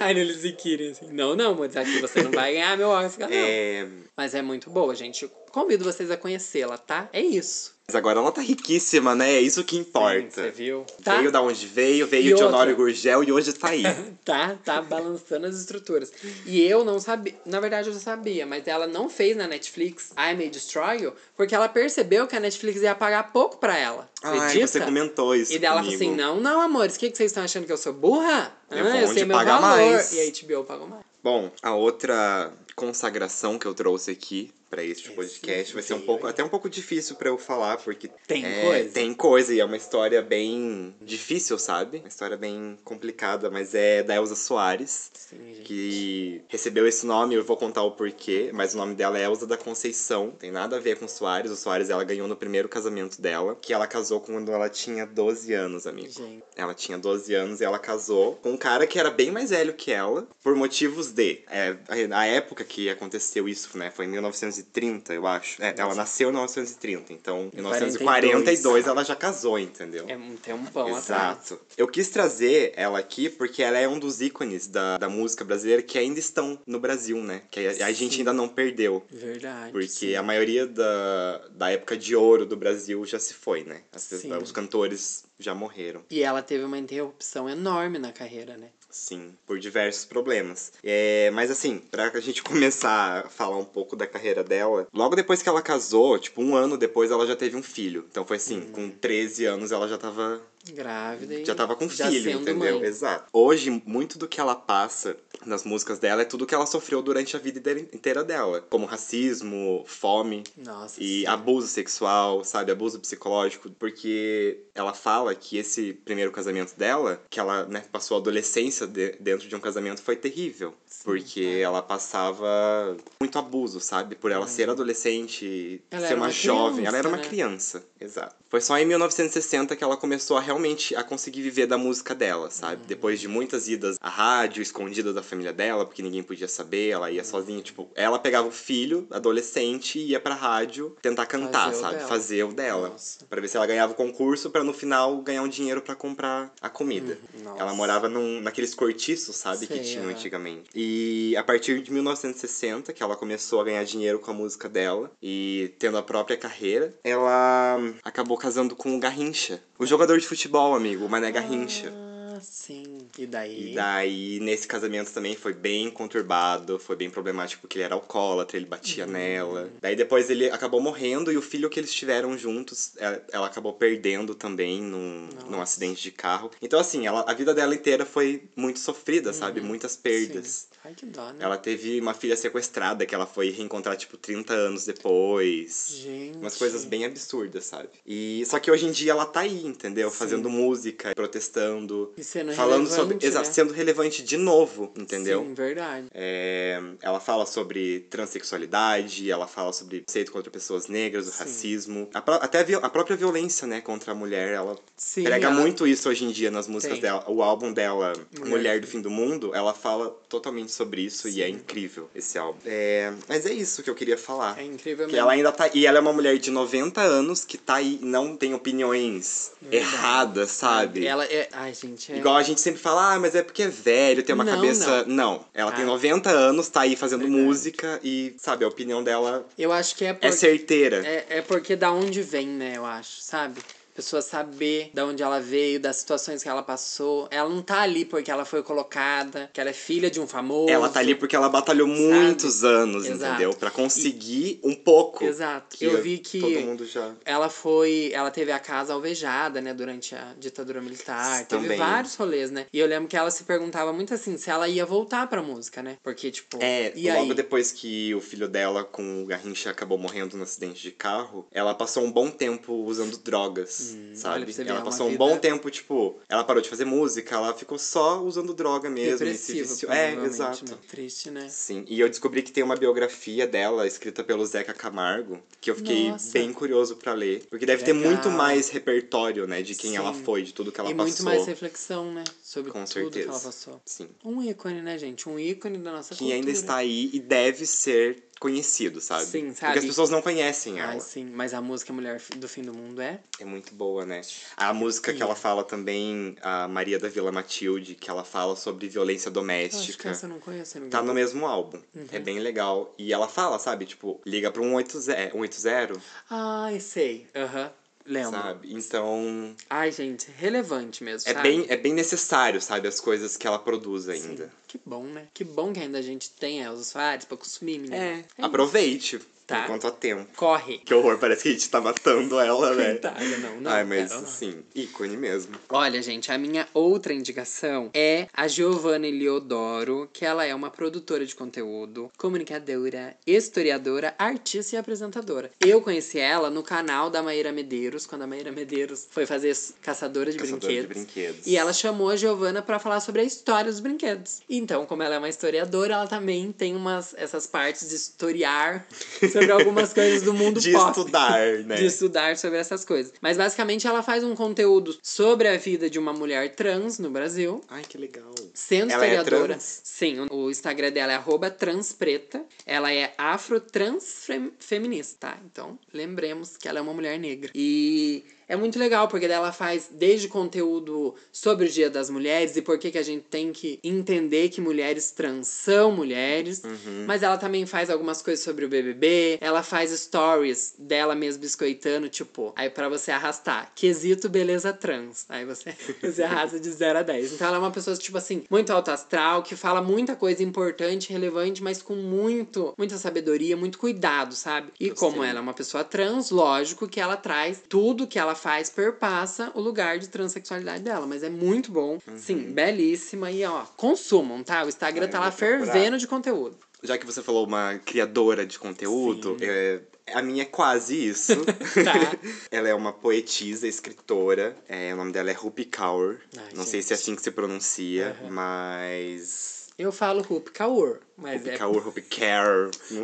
a 0.00 0.04
Annalise 0.10 0.52
Keating, 0.52 0.90
assim. 0.90 1.06
Não, 1.12 1.34
não, 1.36 1.54
mas 1.54 1.76
aqui 1.76 2.00
você 2.00 2.22
não 2.22 2.30
vai 2.30 2.52
ganhar 2.54 2.76
meu 2.76 2.88
Oscar, 2.88 3.28
não. 3.28 3.36
É... 3.36 3.86
Mas 4.16 4.34
é 4.34 4.42
muito 4.42 4.70
boa, 4.70 4.94
gente. 4.94 5.30
Convido 5.56 5.84
vocês 5.84 6.10
a 6.10 6.18
conhecê-la, 6.18 6.76
tá? 6.76 7.08
É 7.14 7.20
isso. 7.22 7.74
Mas 7.86 7.96
agora 7.96 8.18
ela 8.18 8.30
tá 8.30 8.42
riquíssima, 8.42 9.14
né? 9.14 9.36
É 9.36 9.40
isso 9.40 9.64
que 9.64 9.76
Sim, 9.76 9.80
importa. 9.80 10.42
Você 10.42 10.50
viu? 10.50 10.84
Tá? 11.02 11.16
Veio 11.16 11.32
da 11.32 11.40
onde 11.40 11.66
veio, 11.66 12.06
veio 12.06 12.24
E 12.24 12.26
de 12.26 12.34
outra? 12.34 12.48
Honório 12.48 12.76
Gurgel 12.76 13.24
e 13.24 13.32
hoje 13.32 13.54
tá 13.54 13.68
aí. 13.68 13.82
tá, 14.22 14.54
tá 14.62 14.82
balançando 14.82 15.46
as 15.46 15.56
estruturas. 15.56 16.12
E 16.44 16.60
eu 16.60 16.84
não 16.84 17.00
sabia, 17.00 17.34
na 17.46 17.58
verdade 17.58 17.88
eu 17.88 17.94
já 17.94 18.00
sabia, 18.00 18.44
mas 18.44 18.68
ela 18.68 18.86
não 18.86 19.08
fez 19.08 19.34
na 19.34 19.46
Netflix 19.46 20.10
I 20.10 20.34
May 20.34 20.50
Destroy 20.50 21.04
You, 21.04 21.14
porque 21.34 21.54
ela 21.54 21.70
percebeu 21.70 22.26
que 22.26 22.36
a 22.36 22.40
Netflix 22.40 22.82
ia 22.82 22.94
pagar 22.94 23.32
pouco 23.32 23.56
pra 23.56 23.78
ela. 23.78 24.10
Ai, 24.22 24.36
Acredita? 24.36 24.66
você 24.66 24.80
comentou 24.82 25.34
isso 25.34 25.54
E 25.54 25.58
dela 25.58 25.80
falou 25.80 25.94
assim: 25.94 26.14
não, 26.14 26.38
não, 26.38 26.60
amores, 26.60 26.96
o 26.96 26.98
que, 26.98 27.10
que 27.10 27.16
vocês 27.16 27.30
estão 27.30 27.44
achando 27.44 27.64
que 27.64 27.72
eu 27.72 27.78
sou 27.78 27.94
burra? 27.94 28.52
É 28.70 28.78
ah, 28.78 29.00
eu 29.00 29.06
sei 29.06 29.22
de 29.22 29.24
meu 29.24 29.34
pagar 29.38 29.58
valor. 29.58 29.78
mais. 29.78 30.12
E 30.12 30.20
a 30.20 30.46
HBO 30.46 30.64
pagou 30.64 30.86
mais. 30.86 31.02
Bom, 31.24 31.50
a 31.62 31.74
outra 31.74 32.52
consagração 32.74 33.58
que 33.58 33.64
eu 33.64 33.72
trouxe 33.72 34.10
aqui 34.10 34.52
pra 34.76 34.84
este 34.84 35.10
podcast 35.10 35.72
vai 35.72 35.82
ser 35.82 35.94
um 35.94 36.00
pouco 36.02 36.26
até 36.26 36.44
um 36.44 36.50
pouco 36.50 36.68
difícil 36.68 37.16
pra 37.16 37.30
eu 37.30 37.38
falar 37.38 37.78
porque 37.78 38.10
Tem 38.26 38.44
é, 38.44 38.60
coisa? 38.60 38.90
tem 38.90 39.14
coisa 39.14 39.54
e 39.54 39.60
é 39.60 39.64
uma 39.64 39.76
história 39.76 40.20
bem 40.20 40.94
difícil, 41.00 41.58
sabe? 41.58 42.00
Uma 42.00 42.08
história 42.08 42.36
bem 42.36 42.76
complicada, 42.84 43.48
mas 43.50 43.74
é 43.74 44.02
da 44.02 44.14
Elza 44.14 44.36
Soares, 44.36 45.10
Sim, 45.14 45.62
que 45.64 46.42
recebeu 46.48 46.86
esse 46.86 47.06
nome, 47.06 47.34
eu 47.34 47.42
vou 47.42 47.56
contar 47.56 47.82
o 47.84 47.92
porquê, 47.92 48.50
mas 48.52 48.74
o 48.74 48.76
nome 48.76 48.94
dela 48.94 49.18
é 49.18 49.24
Elza 49.24 49.46
da 49.46 49.56
Conceição, 49.56 50.30
tem 50.30 50.50
nada 50.50 50.76
a 50.76 50.80
ver 50.80 50.98
com 50.98 51.06
o 51.06 51.08
Soares, 51.08 51.50
o 51.50 51.56
Soares 51.56 51.88
ela 51.88 52.04
ganhou 52.04 52.28
no 52.28 52.36
primeiro 52.36 52.68
casamento 52.68 53.20
dela, 53.20 53.56
que 53.56 53.72
ela 53.72 53.86
casou 53.86 54.20
quando 54.20 54.52
ela 54.52 54.68
tinha 54.68 55.06
12 55.06 55.54
anos, 55.54 55.86
amigo. 55.86 56.10
Gente. 56.10 56.44
Ela 56.54 56.74
tinha 56.74 56.98
12 56.98 57.32
anos 57.34 57.60
e 57.62 57.64
ela 57.64 57.78
casou 57.78 58.34
com 58.36 58.50
um 58.50 58.56
cara 58.58 58.86
que 58.86 58.98
era 58.98 59.10
bem 59.10 59.30
mais 59.30 59.48
velho 59.48 59.72
que 59.72 59.90
ela, 59.90 60.28
por 60.42 60.54
motivos 60.54 61.12
de. 61.12 61.42
É, 61.48 61.76
a 62.12 62.26
época 62.26 62.62
que 62.62 62.90
aconteceu 62.90 63.48
isso, 63.48 63.76
né? 63.78 63.90
Foi 63.90 64.04
em 64.04 64.08
1930, 64.08 64.65
eu 65.10 65.26
acho. 65.26 65.62
É, 65.62 65.74
ela 65.78 65.94
nasceu 65.94 66.28
em 66.28 66.32
1930, 66.32 67.12
então 67.12 67.50
em 67.52 67.56
1942 67.56 68.86
ela 68.86 69.04
já 69.04 69.16
casou, 69.16 69.58
entendeu? 69.58 70.04
É 70.08 70.16
um 70.16 70.36
tempão 70.36 70.94
atrás. 70.94 71.04
Exato. 71.06 71.60
Eu 71.76 71.88
quis 71.88 72.08
trazer 72.08 72.72
ela 72.76 72.98
aqui 72.98 73.28
porque 73.28 73.62
ela 73.62 73.78
é 73.78 73.88
um 73.88 73.98
dos 73.98 74.20
ícones 74.20 74.66
da, 74.66 74.98
da 74.98 75.08
música 75.08 75.44
brasileira 75.44 75.82
que 75.82 75.98
ainda 75.98 76.18
estão 76.18 76.58
no 76.66 76.78
Brasil, 76.78 77.18
né? 77.22 77.42
Que 77.50 77.66
a, 77.66 77.86
a 77.86 77.92
gente 77.92 78.18
ainda 78.18 78.32
não 78.32 78.48
perdeu. 78.48 79.04
Verdade. 79.10 79.72
Porque 79.72 79.88
sim. 79.88 80.14
a 80.14 80.22
maioria 80.22 80.66
da, 80.66 81.42
da 81.50 81.70
época 81.70 81.96
de 81.96 82.14
ouro 82.14 82.44
do 82.46 82.56
Brasil 82.56 83.04
já 83.04 83.18
se 83.18 83.34
foi, 83.34 83.64
né? 83.64 83.82
As- 83.92 84.12
os 84.42 84.52
cantores 84.52 85.24
já 85.38 85.54
morreram. 85.54 86.02
E 86.10 86.22
ela 86.22 86.42
teve 86.42 86.64
uma 86.64 86.78
interrupção 86.78 87.48
enorme 87.48 87.98
na 87.98 88.12
carreira, 88.12 88.56
né? 88.56 88.68
Sim, 88.96 89.36
por 89.46 89.58
diversos 89.58 90.06
problemas. 90.06 90.72
É, 90.82 91.30
mas 91.32 91.50
assim, 91.50 91.78
pra 91.78 92.08
a 92.08 92.20
gente 92.20 92.42
começar 92.42 93.26
a 93.26 93.28
falar 93.28 93.58
um 93.58 93.64
pouco 93.64 93.94
da 93.94 94.06
carreira 94.06 94.42
dela, 94.42 94.88
logo 94.92 95.14
depois 95.14 95.42
que 95.42 95.48
ela 95.48 95.60
casou, 95.60 96.18
tipo, 96.18 96.42
um 96.42 96.56
ano 96.56 96.78
depois 96.78 97.10
ela 97.10 97.26
já 97.26 97.36
teve 97.36 97.56
um 97.56 97.62
filho. 97.62 98.06
Então 98.10 98.24
foi 98.24 98.38
assim, 98.38 98.62
com 98.72 98.90
13 98.90 99.44
anos 99.44 99.70
ela 99.70 99.86
já 99.86 99.98
tava 99.98 100.40
Grávida 100.72 101.44
já 101.44 101.54
tava 101.54 101.74
com 101.76 101.88
já 101.88 102.08
filho, 102.10 102.30
entendeu? 102.40 102.78
mãe. 102.80 102.88
Exato. 102.88 103.24
Hoje, 103.32 103.82
muito 103.84 104.18
do 104.18 104.26
que 104.28 104.40
ela 104.40 104.54
passa 104.54 105.16
nas 105.44 105.64
músicas 105.64 105.98
dela 105.98 106.22
é 106.22 106.24
tudo 106.24 106.46
que 106.46 106.54
ela 106.54 106.66
sofreu 106.66 107.00
durante 107.02 107.36
a 107.36 107.38
vida 107.38 107.58
inteira- 107.92 108.24
dela. 108.24 108.60
Como 108.68 108.86
racismo, 108.86 109.84
fome 109.86 110.42
Nossa. 110.56 111.00
e 111.02 111.20
sim. 111.20 111.26
abuso 111.26 111.68
sexual, 111.68 112.42
sabe? 112.44 112.72
Abuso 112.72 112.98
psicológico. 112.98 113.70
Porque 113.78 114.58
ela 114.74 114.92
fala 114.94 115.34
que 115.34 115.56
esse 115.58 115.92
primeiro 115.92 116.32
casamento 116.32 116.74
dela, 116.76 117.20
que 117.30 117.38
ela 117.38 117.64
né, 117.66 117.84
passou 117.92 118.16
a 118.16 118.20
adolescência 118.20 118.86
de- 118.86 119.12
dentro 119.20 119.46
de 119.48 119.54
um 119.54 119.60
casamento, 119.60 120.02
foi 120.02 120.16
terrível. 120.16 120.74
porque 121.04 121.40
é. 121.40 121.60
ela 121.60 121.82
passava 121.82 122.96
muito 123.20 123.38
abuso, 123.38 123.78
sabe? 123.80 124.14
Por 124.16 124.30
ela 124.32 124.46
ser 124.48 124.68
adolescente, 124.70 125.80
Ela 125.90 126.06
ser 126.08 126.14
uma, 126.14 126.26
uma 126.26 126.30
jovem. 126.32 126.76
criança, 126.84 126.88
Ela 126.88 126.98
era 126.98 127.08
uma 127.08 127.16
né? 127.18 127.22
criança, 127.22 127.84
exato. 128.00 128.34
Foi 128.48 128.60
só 128.60 128.76
em 128.78 128.84
1960 128.86 129.76
que 129.76 129.84
ela 129.84 129.96
começou 129.96 130.36
a 130.36 130.40
realmente 130.40 130.55
a 130.96 131.02
conseguir 131.04 131.42
viver 131.42 131.66
da 131.66 131.76
música 131.78 132.14
dela, 132.14 132.50
sabe? 132.50 132.82
Uhum. 132.82 132.86
Depois 132.88 133.20
de 133.20 133.28
muitas 133.28 133.68
idas 133.68 133.96
à 134.00 134.08
rádio, 134.08 134.62
escondida 134.62 135.12
da 135.12 135.22
família 135.22 135.52
dela, 135.52 135.84
porque 135.84 136.02
ninguém 136.02 136.22
podia 136.22 136.48
saber, 136.48 136.90
ela 136.90 137.06
Uhum. 137.08 137.12
ia 137.14 137.24
sozinha, 137.24 137.60
tipo, 137.62 137.88
ela 137.94 138.18
pegava 138.18 138.48
o 138.48 138.50
filho, 138.52 139.06
adolescente, 139.10 139.98
e 139.98 140.08
ia 140.10 140.20
pra 140.20 140.34
rádio 140.34 140.96
tentar 141.02 141.26
cantar, 141.26 141.66
Fazer 141.66 141.76
o 141.76 141.80
sabe? 141.80 141.94
dela. 141.96 142.08
Fazer 142.08 142.44
o 142.44 142.52
dela. 142.52 142.88
Nossa. 142.90 143.24
Pra 143.26 143.40
ver 143.40 143.48
se 143.48 143.56
ela 143.56 143.66
ganhava 143.66 143.92
o 143.92 143.96
concurso, 143.96 144.50
pra 144.50 144.64
no 144.64 144.72
final 144.72 145.20
ganhar 145.22 145.42
um 145.42 145.48
dinheiro 145.48 145.80
pra 145.82 145.94
comprar 145.94 146.52
a 146.60 146.68
comida. 146.68 147.18
Uhum. 147.34 147.56
Ela 147.58 147.74
morava 147.74 148.08
num, 148.08 148.40
naqueles 148.40 148.74
cortiços, 148.74 149.36
sabe? 149.36 149.66
que 149.66 149.80
tinham 149.80 150.04
aham. 150.04 150.12
antigamente. 150.12 150.70
E 150.74 151.34
a 151.36 151.42
partir 151.42 151.82
de 151.82 151.90
1960, 151.92 152.92
que 152.92 153.02
ela 153.02 153.16
começou 153.16 153.60
a 153.60 153.64
ganhar 153.64 153.84
dinheiro 153.84 154.18
com 154.18 154.30
a 154.30 154.34
música 154.34 154.68
dela 154.68 155.10
e 155.20 155.74
tendo 155.78 155.96
a 155.98 156.02
própria 156.02 156.36
carreira, 156.36 156.94
ela 157.02 157.78
acabou 158.04 158.36
casando 158.36 158.76
com 158.76 158.96
o 158.96 159.00
Garrincha. 159.00 159.60
O 159.78 159.84
jogador 159.86 160.18
de 160.18 160.26
futebol, 160.26 160.45
amigo, 160.54 161.04
o 161.04 161.08
Mané 161.08 161.30
Garrincha. 161.30 161.92
Ah, 161.92 162.38
sim. 162.40 163.08
E 163.18 163.26
daí? 163.26 163.72
E 163.72 163.74
daí, 163.74 164.38
nesse 164.40 164.66
casamento 164.66 165.12
também 165.12 165.34
foi 165.34 165.52
bem 165.52 165.90
conturbado, 165.90 166.78
foi 166.78 166.94
bem 166.96 167.08
problemático 167.08 167.62
porque 167.62 167.78
ele 167.78 167.84
era 167.84 167.94
alcoólatra, 167.94 168.56
ele 168.56 168.66
batia 168.66 169.06
Uhum. 169.06 169.12
nela. 169.12 169.70
Daí 169.80 169.96
depois 169.96 170.28
ele 170.28 170.50
acabou 170.50 170.80
morrendo 170.80 171.32
e 171.32 171.36
o 171.36 171.42
filho 171.42 171.70
que 171.70 171.80
eles 171.80 171.92
tiveram 171.94 172.36
juntos, 172.36 172.92
ela, 172.96 173.22
ela 173.32 173.46
acabou 173.46 173.72
perdendo 173.72 174.34
também 174.34 174.82
num, 174.82 175.28
num 175.48 175.60
acidente 175.60 176.02
de 176.02 176.10
carro. 176.10 176.50
Então, 176.60 176.78
assim, 176.78 177.06
ela, 177.06 177.24
a 177.26 177.32
vida 177.32 177.54
dela 177.54 177.74
inteira 177.74 178.04
foi 178.04 178.42
muito 178.54 178.78
sofrida, 178.78 179.32
sabe? 179.32 179.60
Muitas 179.60 179.96
perdas. 179.96 180.36
Uhum. 180.36 180.42
Sim. 180.44 180.75
Ai, 180.86 180.94
que 180.94 181.04
dó, 181.06 181.26
né? 181.32 181.36
Ela 181.40 181.56
teve 181.58 182.00
uma 182.00 182.14
filha 182.14 182.36
sequestrada 182.36 183.04
que 183.04 183.12
ela 183.14 183.26
foi 183.26 183.50
reencontrar, 183.50 183.96
tipo, 183.96 184.16
30 184.16 184.54
anos 184.54 184.84
depois. 184.86 185.88
Gente. 186.02 186.38
Umas 186.38 186.56
coisas 186.56 186.84
bem 186.84 187.04
absurdas, 187.04 187.64
sabe? 187.64 187.88
E 188.06 188.44
só 188.46 188.58
que 188.60 188.70
hoje 188.70 188.86
em 188.86 188.92
dia 188.92 189.10
ela 189.12 189.26
tá 189.26 189.40
aí, 189.40 189.66
entendeu? 189.66 190.10
Sim. 190.10 190.16
Fazendo 190.16 190.48
música, 190.48 191.12
protestando, 191.14 192.12
E 192.16 192.22
sendo 192.22 192.52
falando 192.52 192.86
sobre, 192.86 193.00
relevante, 193.14 193.26
exato, 193.26 193.46
né? 193.48 193.52
sendo 193.52 193.72
relevante 193.72 194.22
de 194.22 194.36
novo, 194.36 194.92
entendeu? 194.96 195.42
Sim, 195.42 195.54
verdade. 195.54 196.06
É, 196.14 196.80
ela 197.02 197.18
fala 197.20 197.46
sobre 197.46 198.00
transexualidade, 198.08 199.30
ela 199.30 199.46
fala 199.46 199.72
sobre 199.72 199.96
preconceito 200.00 200.30
contra 200.32 200.50
pessoas 200.50 200.86
negras, 200.86 201.26
o 201.26 201.32
Sim. 201.32 201.38
racismo, 201.40 202.08
a 202.14 202.20
pró- 202.22 202.38
até 202.40 202.60
a, 202.60 202.62
viol- 202.62 202.84
a 202.84 202.88
própria 202.90 203.16
violência, 203.16 203.66
né, 203.66 203.80
contra 203.80 204.12
a 204.12 204.14
mulher. 204.14 204.52
Ela 204.52 204.76
Sim, 204.96 205.24
prega 205.24 205.48
ela- 205.48 205.56
muito 205.60 205.86
isso 205.86 206.08
hoje 206.08 206.24
em 206.24 206.30
dia 206.30 206.50
nas 206.50 206.68
músicas 206.68 206.94
Tem. 206.98 207.02
dela. 207.02 207.24
O 207.28 207.42
álbum 207.42 207.72
dela, 207.72 208.12
Mulher 208.38 208.48
Mulher, 208.56 208.80
do 208.80 208.86
do 208.86 208.90
Fim 208.90 209.00
do 209.00 209.10
Mundo, 209.10 209.54
ela 209.54 209.74
fala 209.74 210.10
totalmente 210.28 210.70
sobre 210.76 211.02
isso 211.02 211.28
e 211.28 211.42
é 211.42 211.48
incrível 211.48 212.08
esse 212.14 212.38
álbum. 212.38 212.58
É, 212.66 213.12
mas 213.28 213.46
é 213.46 213.52
isso 213.52 213.82
que 213.82 213.90
eu 213.90 213.94
queria 213.94 214.18
falar. 214.18 214.58
É 214.58 214.64
incrível 214.64 215.06
Que 215.06 215.12
mesmo. 215.12 215.18
ela 215.24 215.32
ainda 215.32 215.50
tá. 215.52 215.70
E 215.74 215.86
ela 215.86 215.98
é 215.98 216.00
uma 216.00 216.12
mulher 216.12 216.38
de 216.38 216.50
90 216.50 217.00
anos 217.00 217.44
que 217.44 217.56
tá 217.58 217.76
aí, 217.76 217.98
não 218.02 218.36
tem 218.36 218.54
opiniões 218.54 219.52
Verdade. 219.60 219.76
erradas, 219.94 220.50
sabe? 220.50 221.06
Ela 221.06 221.24
é. 221.24 221.48
Ai, 221.52 221.72
gente. 221.74 222.12
É... 222.12 222.16
Igual 222.16 222.36
a 222.36 222.42
gente 222.42 222.60
sempre 222.60 222.80
fala, 222.80 223.14
ah, 223.14 223.18
mas 223.18 223.34
é 223.34 223.42
porque 223.42 223.62
é 223.62 223.68
velho, 223.68 224.22
tem 224.22 224.34
uma 224.34 224.44
Não, 224.44 224.54
cabeça. 224.54 225.04
Não. 225.06 225.44
Ela 225.54 225.72
tem 225.72 225.84
Ah. 225.84 225.88
90 225.88 226.30
anos, 226.30 226.68
tá 226.68 226.82
aí 226.82 226.94
fazendo 226.96 227.20
Verdade. 227.22 227.42
música 227.42 228.00
e, 228.04 228.34
sabe, 228.38 228.64
a 228.64 228.68
opinião 228.68 229.02
dela 229.02 229.46
Eu 229.58 229.72
acho 229.72 229.96
que 229.96 230.04
é 230.04 230.08
é 230.08 230.12
porque. 230.14 230.32
certeira. 230.32 231.06
É, 231.06 231.26
é 231.38 231.42
porque 231.42 231.74
da 231.76 231.90
onde 231.92 232.22
vem, 232.22 232.46
né, 232.48 232.74
eu 232.76 232.84
acho, 232.86 233.20
sabe? 233.20 233.60
Pessoa 233.96 234.20
saber 234.20 234.90
da 234.92 235.06
onde 235.06 235.22
ela 235.22 235.40
veio, 235.40 235.80
das 235.80 235.96
situações 235.96 236.42
que 236.42 236.48
ela 236.48 236.62
passou. 236.62 237.28
Ela 237.30 237.48
não 237.48 237.62
tá 237.62 237.80
ali 237.80 238.04
porque 238.04 238.30
ela 238.30 238.44
foi 238.44 238.62
colocada, 238.62 239.50
que 239.52 239.60
ela 239.60 239.70
é 239.70 239.72
filha 239.72 240.10
de 240.10 240.20
um 240.20 240.26
famoso. 240.26 240.70
Ela 240.70 240.88
tá 240.88 241.00
ali 241.00 241.14
porque 241.14 241.34
ela 241.34 241.48
batalhou 241.48 241.88
muitos 241.88 242.62
anos, 242.62 243.06
Exato. 243.06 243.32
entendeu? 243.32 243.54
Pra 243.54 243.70
conseguir 243.70 244.60
um 244.62 244.74
pouco. 244.74 245.24
Exato. 245.24 245.76
eu 245.80 246.02
vi 246.02 246.18
que 246.18 246.40
Todo 246.40 246.60
mundo 246.60 246.84
já. 246.84 247.14
ela 247.24 247.48
foi. 247.48 248.10
Ela 248.12 248.30
teve 248.30 248.52
a 248.52 248.58
casa 248.58 248.92
alvejada, 248.92 249.60
né, 249.60 249.72
durante 249.72 250.14
a 250.14 250.34
ditadura 250.38 250.80
militar. 250.80 251.46
Teve 251.46 251.62
Também. 251.62 251.78
vários 251.78 252.14
rolês, 252.16 252.50
né? 252.50 252.66
E 252.72 252.78
eu 252.78 252.86
lembro 252.86 253.08
que 253.08 253.16
ela 253.16 253.30
se 253.30 253.44
perguntava 253.44 253.92
muito 253.92 254.12
assim 254.12 254.36
se 254.36 254.50
ela 254.50 254.68
ia 254.68 254.84
voltar 254.84 255.26
pra 255.28 255.42
música, 255.42 255.82
né? 255.82 255.96
Porque, 256.02 256.30
tipo. 256.30 256.58
É, 256.60 256.92
e 256.94 257.10
logo 257.10 257.30
aí? 257.30 257.34
depois 257.34 257.72
que 257.72 258.14
o 258.14 258.20
filho 258.20 258.48
dela 258.48 258.84
com 258.84 259.22
o 259.22 259.26
Garrincha 259.26 259.70
acabou 259.70 259.96
morrendo 259.96 260.36
no 260.36 260.42
acidente 260.42 260.82
de 260.82 260.90
carro, 260.90 261.46
ela 261.50 261.74
passou 261.74 262.04
um 262.04 262.12
bom 262.12 262.30
tempo 262.30 262.72
usando 262.72 263.16
drogas, 263.18 263.85
olha 263.94 264.00
pra 264.14 264.16
sabe? 264.16 264.44
ver, 264.52 264.68
Ela 264.68 264.82
passou 264.82 265.06
um 265.06 265.10
vida- 265.10 265.18
bom 265.18 265.38
tempo, 265.38 265.70
tipo, 265.70 266.18
ela 266.28 266.42
parou 266.44 266.62
de 266.62 266.68
fazer 266.68 266.84
música, 266.84 267.34
ela 267.34 267.52
ficou 267.54 267.78
só 267.78 268.22
usando 268.22 268.52
droga 268.54 268.88
mesmo. 268.90 269.26
e 269.26 269.30
viciou. 269.30 269.92
É, 269.92 270.12
provavelmente, 270.12 270.26
exato. 270.34 270.64
né? 270.70 270.78
Triste, 270.88 271.30
né? 271.30 271.48
Sim, 271.48 271.84
e 271.88 272.00
eu 272.00 272.08
descobri 272.08 272.42
que 272.42 272.50
tem 272.52 272.64
uma 272.64 272.76
biografia 272.76 273.46
dela 273.46 273.86
escrita 273.86 274.22
pelo 274.24 274.44
Zeca 274.46 274.72
Camargo, 274.74 275.40
que 275.60 275.70
eu 275.70 275.74
fiquei 275.74 276.10
Nossa. 276.10 276.32
bem 276.32 276.52
curioso 276.52 276.96
pra 276.96 277.12
ler, 277.12 277.44
porque 277.50 277.66
deve 277.66 277.84
Legal. 277.84 278.00
ter 278.02 278.08
muito 278.08 278.30
mais 278.30 278.68
repertório, 278.68 279.46
né, 279.46 279.62
de 279.62 279.74
quem 279.74 279.96
ela 279.96 280.12
Sim. 280.14 280.22
foi, 280.22 280.42
de 280.42 280.52
tudo 280.54 280.72
que 280.72 280.80
ela 280.80 280.90
e 280.90 280.94
passou. 280.94 281.06
muito 281.08 281.22
mais 281.24 281.46
reflexão, 281.46 282.12
né? 282.12 282.24
Sobre 282.56 282.72
Com 282.72 282.84
tudo 282.86 283.10
que 283.10 283.18
ela 283.20 283.32
certeza. 283.34 283.48
passou. 283.48 283.82
Sim. 283.84 284.08
Um 284.24 284.42
ícone, 284.42 284.80
né, 284.80 284.96
gente? 284.96 285.28
Um 285.28 285.38
ícone 285.38 285.76
da 285.76 285.92
nossa 285.92 286.14
Que 286.14 286.20
cultura. 286.20 286.36
ainda 286.36 286.50
está 286.50 286.76
aí 286.76 287.10
e 287.12 287.20
deve 287.20 287.66
ser 287.66 288.22
conhecido, 288.40 288.98
sabe? 288.98 289.26
Sim, 289.26 289.44
Porque 289.48 289.60
sabe? 289.60 289.78
as 289.78 289.84
pessoas 289.84 290.08
não 290.08 290.22
conhecem 290.22 290.78
ela. 290.80 290.92
Ai, 290.92 291.00
sim. 291.00 291.26
Mas 291.26 291.52
a 291.52 291.60
música 291.60 291.92
Mulher 291.92 292.18
do 292.36 292.48
Fim 292.48 292.62
do 292.62 292.72
Mundo 292.72 293.02
é... 293.02 293.20
É 293.38 293.44
muito 293.44 293.74
boa, 293.74 294.06
né? 294.06 294.22
A 294.56 294.72
música 294.72 295.12
que 295.12 295.18
E- 295.18 295.22
ela 295.22 295.34
fala 295.34 295.64
também, 295.64 296.34
a 296.40 296.66
Maria 296.66 296.98
da 296.98 297.08
Vila 297.10 297.30
Matilde, 297.30 297.94
que 297.94 298.08
ela 298.08 298.24
fala 298.24 298.56
sobre 298.56 298.88
violência 298.88 299.28
Eu 299.28 299.32
acho 299.32 299.32
que 299.32 299.40
doméstica. 299.40 300.08
essa 300.10 300.24
eu 300.24 300.30
não 300.30 300.40
conheço. 300.40 300.78
amiga. 300.78 300.90
Tá 300.96 301.02
no 301.02 301.12
mesmo 301.12 301.44
álbum. 301.46 301.78
Uhum. 301.94 302.06
É 302.10 302.18
bem 302.18 302.38
legal. 302.38 302.94
E 302.98 303.12
ela 303.12 303.28
fala, 303.28 303.58
sabe? 303.58 303.84
Tipo, 303.84 304.18
liga 304.24 304.50
pra 304.50 304.62
um 304.62 304.78
180, 304.78 305.30
180 305.32 306.00
Ai, 306.30 306.80
sei. 306.80 307.26
Aham. 307.34 307.70
Lembro. 308.06 308.30
sabe? 308.30 308.72
Então, 308.72 309.54
Ai, 309.68 309.90
gente, 309.90 310.30
relevante 310.38 311.02
mesmo, 311.02 311.28
é 311.28 311.34
sabe? 311.34 311.48
bem, 311.48 311.66
é 311.68 311.76
bem 311.76 311.92
necessário, 311.92 312.60
sabe? 312.60 312.86
As 312.88 313.00
coisas 313.00 313.36
que 313.36 313.46
ela 313.46 313.58
produz 313.58 314.08
ainda. 314.08 314.50
Que 314.66 314.80
bom, 314.84 315.04
né? 315.04 315.26
Que 315.34 315.44
bom 315.44 315.72
que 315.72 315.80
ainda 315.80 315.98
a 315.98 316.02
gente 316.02 316.30
tem 316.30 316.62
é, 316.62 316.70
os 316.70 316.80
usuários 316.80 317.24
pra 317.24 317.36
consumir, 317.36 317.78
menina. 317.78 317.96
É, 317.96 318.18
isso. 318.18 318.26
aproveite 318.38 319.20
Tá. 319.46 319.64
enquanto 319.64 319.86
há 319.86 319.92
tempo. 319.92 320.26
Corre. 320.36 320.78
Que 320.78 320.92
horror, 320.92 321.18
parece 321.18 321.44
que 321.44 321.48
a 321.50 321.52
gente 321.52 321.70
tá 321.70 321.80
matando 321.80 322.40
ela, 322.40 322.74
né? 322.74 322.92
Coitada, 323.06 323.38
não, 323.38 323.60
não. 323.60 323.70
Ai, 323.70 323.84
mas 323.84 324.08
quero 324.08 324.20
não. 324.22 324.28
sim, 324.28 324.64
ícone 324.74 325.16
mesmo. 325.16 325.54
Olha, 325.68 326.02
gente, 326.02 326.32
a 326.32 326.38
minha 326.38 326.66
outra 326.74 327.12
indicação 327.12 327.90
é 327.94 328.26
a 328.32 328.48
Giovanna 328.48 329.06
Eliodoro, 329.06 330.08
que 330.12 330.24
ela 330.24 330.44
é 330.44 330.52
uma 330.52 330.68
produtora 330.68 331.24
de 331.24 331.34
conteúdo, 331.34 332.10
comunicadora, 332.18 333.16
historiadora, 333.24 334.14
artista 334.18 334.74
e 334.74 334.78
apresentadora. 334.78 335.50
Eu 335.60 335.80
conheci 335.80 336.18
ela 336.18 336.50
no 336.50 336.62
canal 336.62 337.08
da 337.08 337.22
Maíra 337.22 337.52
Medeiros, 337.52 338.04
quando 338.04 338.22
a 338.22 338.26
Maíra 338.26 338.50
Medeiros 338.50 339.06
foi 339.10 339.26
fazer 339.26 339.56
Caçadora 339.80 340.32
de, 340.32 340.38
Caçadora 340.38 340.66
brinquedos. 340.66 340.88
de 340.88 340.94
brinquedos. 341.04 341.46
E 341.46 341.56
ela 341.56 341.72
chamou 341.72 342.10
a 342.10 342.16
Giovanna 342.16 342.62
pra 342.62 342.80
falar 342.80 343.00
sobre 343.00 343.20
a 343.20 343.24
história 343.24 343.70
dos 343.70 343.80
brinquedos. 343.80 344.40
Então, 344.50 344.84
como 344.86 345.02
ela 345.04 345.14
é 345.14 345.18
uma 345.18 345.28
historiadora, 345.28 345.94
ela 345.94 346.06
também 346.08 346.50
tem 346.50 346.74
umas 346.74 347.14
essas 347.16 347.46
partes 347.46 347.88
de 347.88 347.94
historiar 347.94 348.86
sobre 349.40 349.52
algumas 349.52 349.92
coisas 349.92 350.22
do 350.22 350.32
mundo 350.32 350.60
De 350.66 350.72
pop 350.72 350.90
estudar, 350.90 351.58
né? 351.64 351.74
de 351.76 351.86
estudar 351.86 352.36
sobre 352.36 352.58
essas 352.58 352.84
coisas. 352.84 353.12
Mas 353.20 353.36
basicamente 353.36 353.86
ela 353.86 354.02
faz 354.02 354.24
um 354.24 354.34
conteúdo 354.34 354.96
sobre 355.02 355.46
a 355.48 355.56
vida 355.56 355.88
de 355.90 355.98
uma 355.98 356.12
mulher 356.12 356.54
trans 356.54 356.98
no 356.98 357.10
Brasil. 357.10 357.62
Ai, 357.68 357.82
que 357.88 357.98
legal. 357.98 358.32
Sendo 358.54 358.92
Ela 358.92 359.04
é 359.04 359.16
historiadora. 359.16 359.54
trans? 359.54 359.80
Sim, 359.84 360.26
o 360.30 360.50
Instagram 360.50 360.92
dela 360.92 361.12
é 361.12 361.20
transpreta. 361.50 362.44
Ela 362.64 362.92
é 362.92 363.12
afro-transfeminista, 363.18 365.28
tá? 365.28 365.36
Então, 365.44 365.76
lembremos 365.92 366.56
que 366.56 366.68
ela 366.68 366.78
é 366.78 366.82
uma 366.82 366.94
mulher 366.94 367.18
negra. 367.18 367.50
E 367.54 368.24
é 368.48 368.56
muito 368.56 368.78
legal, 368.78 369.08
porque 369.08 369.26
daí 369.26 369.36
ela 369.36 369.52
faz 369.52 369.88
desde 369.90 370.28
conteúdo 370.28 371.14
sobre 371.32 371.66
o 371.66 371.68
Dia 371.68 371.90
das 371.90 372.08
Mulheres 372.08 372.56
e 372.56 372.62
por 372.62 372.78
que, 372.78 372.96
a 372.96 373.02
gente 373.02 373.24
tem 373.24 373.52
que 373.52 373.78
entender 373.82 374.48
que 374.48 374.60
mulheres 374.60 375.10
trans 375.10 375.48
são 375.48 375.90
mulheres. 375.90 376.62
Uhum. 376.64 377.04
Mas 377.06 377.22
ela 377.22 377.36
também 377.36 377.66
faz 377.66 377.90
algumas 377.90 378.22
coisas 378.22 378.44
sobre 378.44 378.64
o 378.64 378.68
BBB. 378.68 379.38
Ela 379.40 379.62
faz 379.62 379.90
stories 379.90 380.74
dela 380.78 381.14
mesmo 381.14 381.42
biscoitando, 381.42 382.08
tipo, 382.08 382.52
aí 382.56 382.70
pra 382.70 382.88
você 382.88 383.10
arrastar, 383.10 383.72
quesito 383.74 384.28
beleza 384.28 384.72
trans. 384.72 385.26
Aí 385.28 385.44
você, 385.44 385.74
você 386.00 386.22
arrasta 386.22 386.60
de 386.60 386.70
0 386.70 387.00
a 387.00 387.02
10. 387.02 387.32
Então 387.32 387.48
ela 387.48 387.56
é 387.56 387.60
uma 387.60 387.72
pessoa, 387.72 387.96
tipo 387.96 388.16
assim, 388.16 388.44
muito 388.48 388.72
alto 388.72 388.90
astral, 388.90 389.42
que 389.42 389.56
fala 389.56 389.82
muita 389.82 390.14
coisa 390.14 390.42
importante, 390.42 391.12
relevante, 391.12 391.62
mas 391.62 391.82
com 391.82 391.96
muito, 391.96 392.72
muita 392.78 392.96
sabedoria, 392.96 393.56
muito 393.56 393.78
cuidado, 393.78 394.34
sabe? 394.34 394.72
E 394.78 394.90
Gostei. 394.90 395.08
como 395.08 395.24
ela 395.24 395.38
é 395.38 395.42
uma 395.42 395.54
pessoa 395.54 395.82
trans, 395.82 396.30
lógico 396.30 396.86
que 396.86 397.00
ela 397.00 397.16
traz 397.16 397.62
tudo 397.68 398.06
que 398.06 398.18
ela 398.18 398.35
faz, 398.36 398.70
perpassa 398.70 399.50
o 399.54 399.60
lugar 399.60 399.98
de 399.98 400.08
transexualidade 400.08 400.84
dela. 400.84 401.06
Mas 401.06 401.24
é 401.24 401.28
muito 401.28 401.72
bom, 401.72 401.98
sim, 402.16 402.52
belíssima. 402.52 403.30
E 403.32 403.44
ó, 403.44 403.62
consumam, 403.76 404.44
tá? 404.44 404.64
O 404.64 404.68
Instagram 404.68 405.06
Ai, 405.06 405.10
tá 405.10 405.18
lá 405.20 405.30
fervendo 405.32 405.98
de 405.98 406.06
conteúdo. 406.06 406.56
Já 406.82 406.96
que 406.96 407.06
você 407.06 407.22
falou 407.22 407.44
uma 407.46 407.80
criadora 407.84 408.46
de 408.46 408.58
conteúdo, 408.58 409.36
é, 409.40 409.80
a 410.14 410.22
minha 410.22 410.42
é 410.42 410.46
quase 410.46 411.08
isso. 411.08 411.32
Tá. 411.82 412.16
ela 412.50 412.68
é 412.68 412.74
uma 412.74 412.92
poetisa, 412.92 413.66
escritora. 413.66 414.56
É, 414.68 414.92
o 414.92 414.96
nome 414.96 415.10
dela 415.10 415.30
é 415.30 415.32
Rupi 415.32 415.64
Kaur. 415.64 416.18
Ai, 416.36 416.44
Não 416.54 416.62
gente. 416.62 416.68
sei 416.68 416.82
se 416.82 416.92
é 416.92 416.96
assim 416.96 417.16
que 417.16 417.22
se 417.22 417.30
pronuncia, 417.30 418.16
Aham. 418.20 418.30
mas. 418.30 419.68
Eu 419.78 419.90
falo 419.92 420.22
Rup 420.22 420.48
Kaur, 420.54 421.00
mas 421.16 421.38
Rupi 421.38 421.50
é 421.50 421.56
Kaur, 421.58 421.74
não 421.74 421.82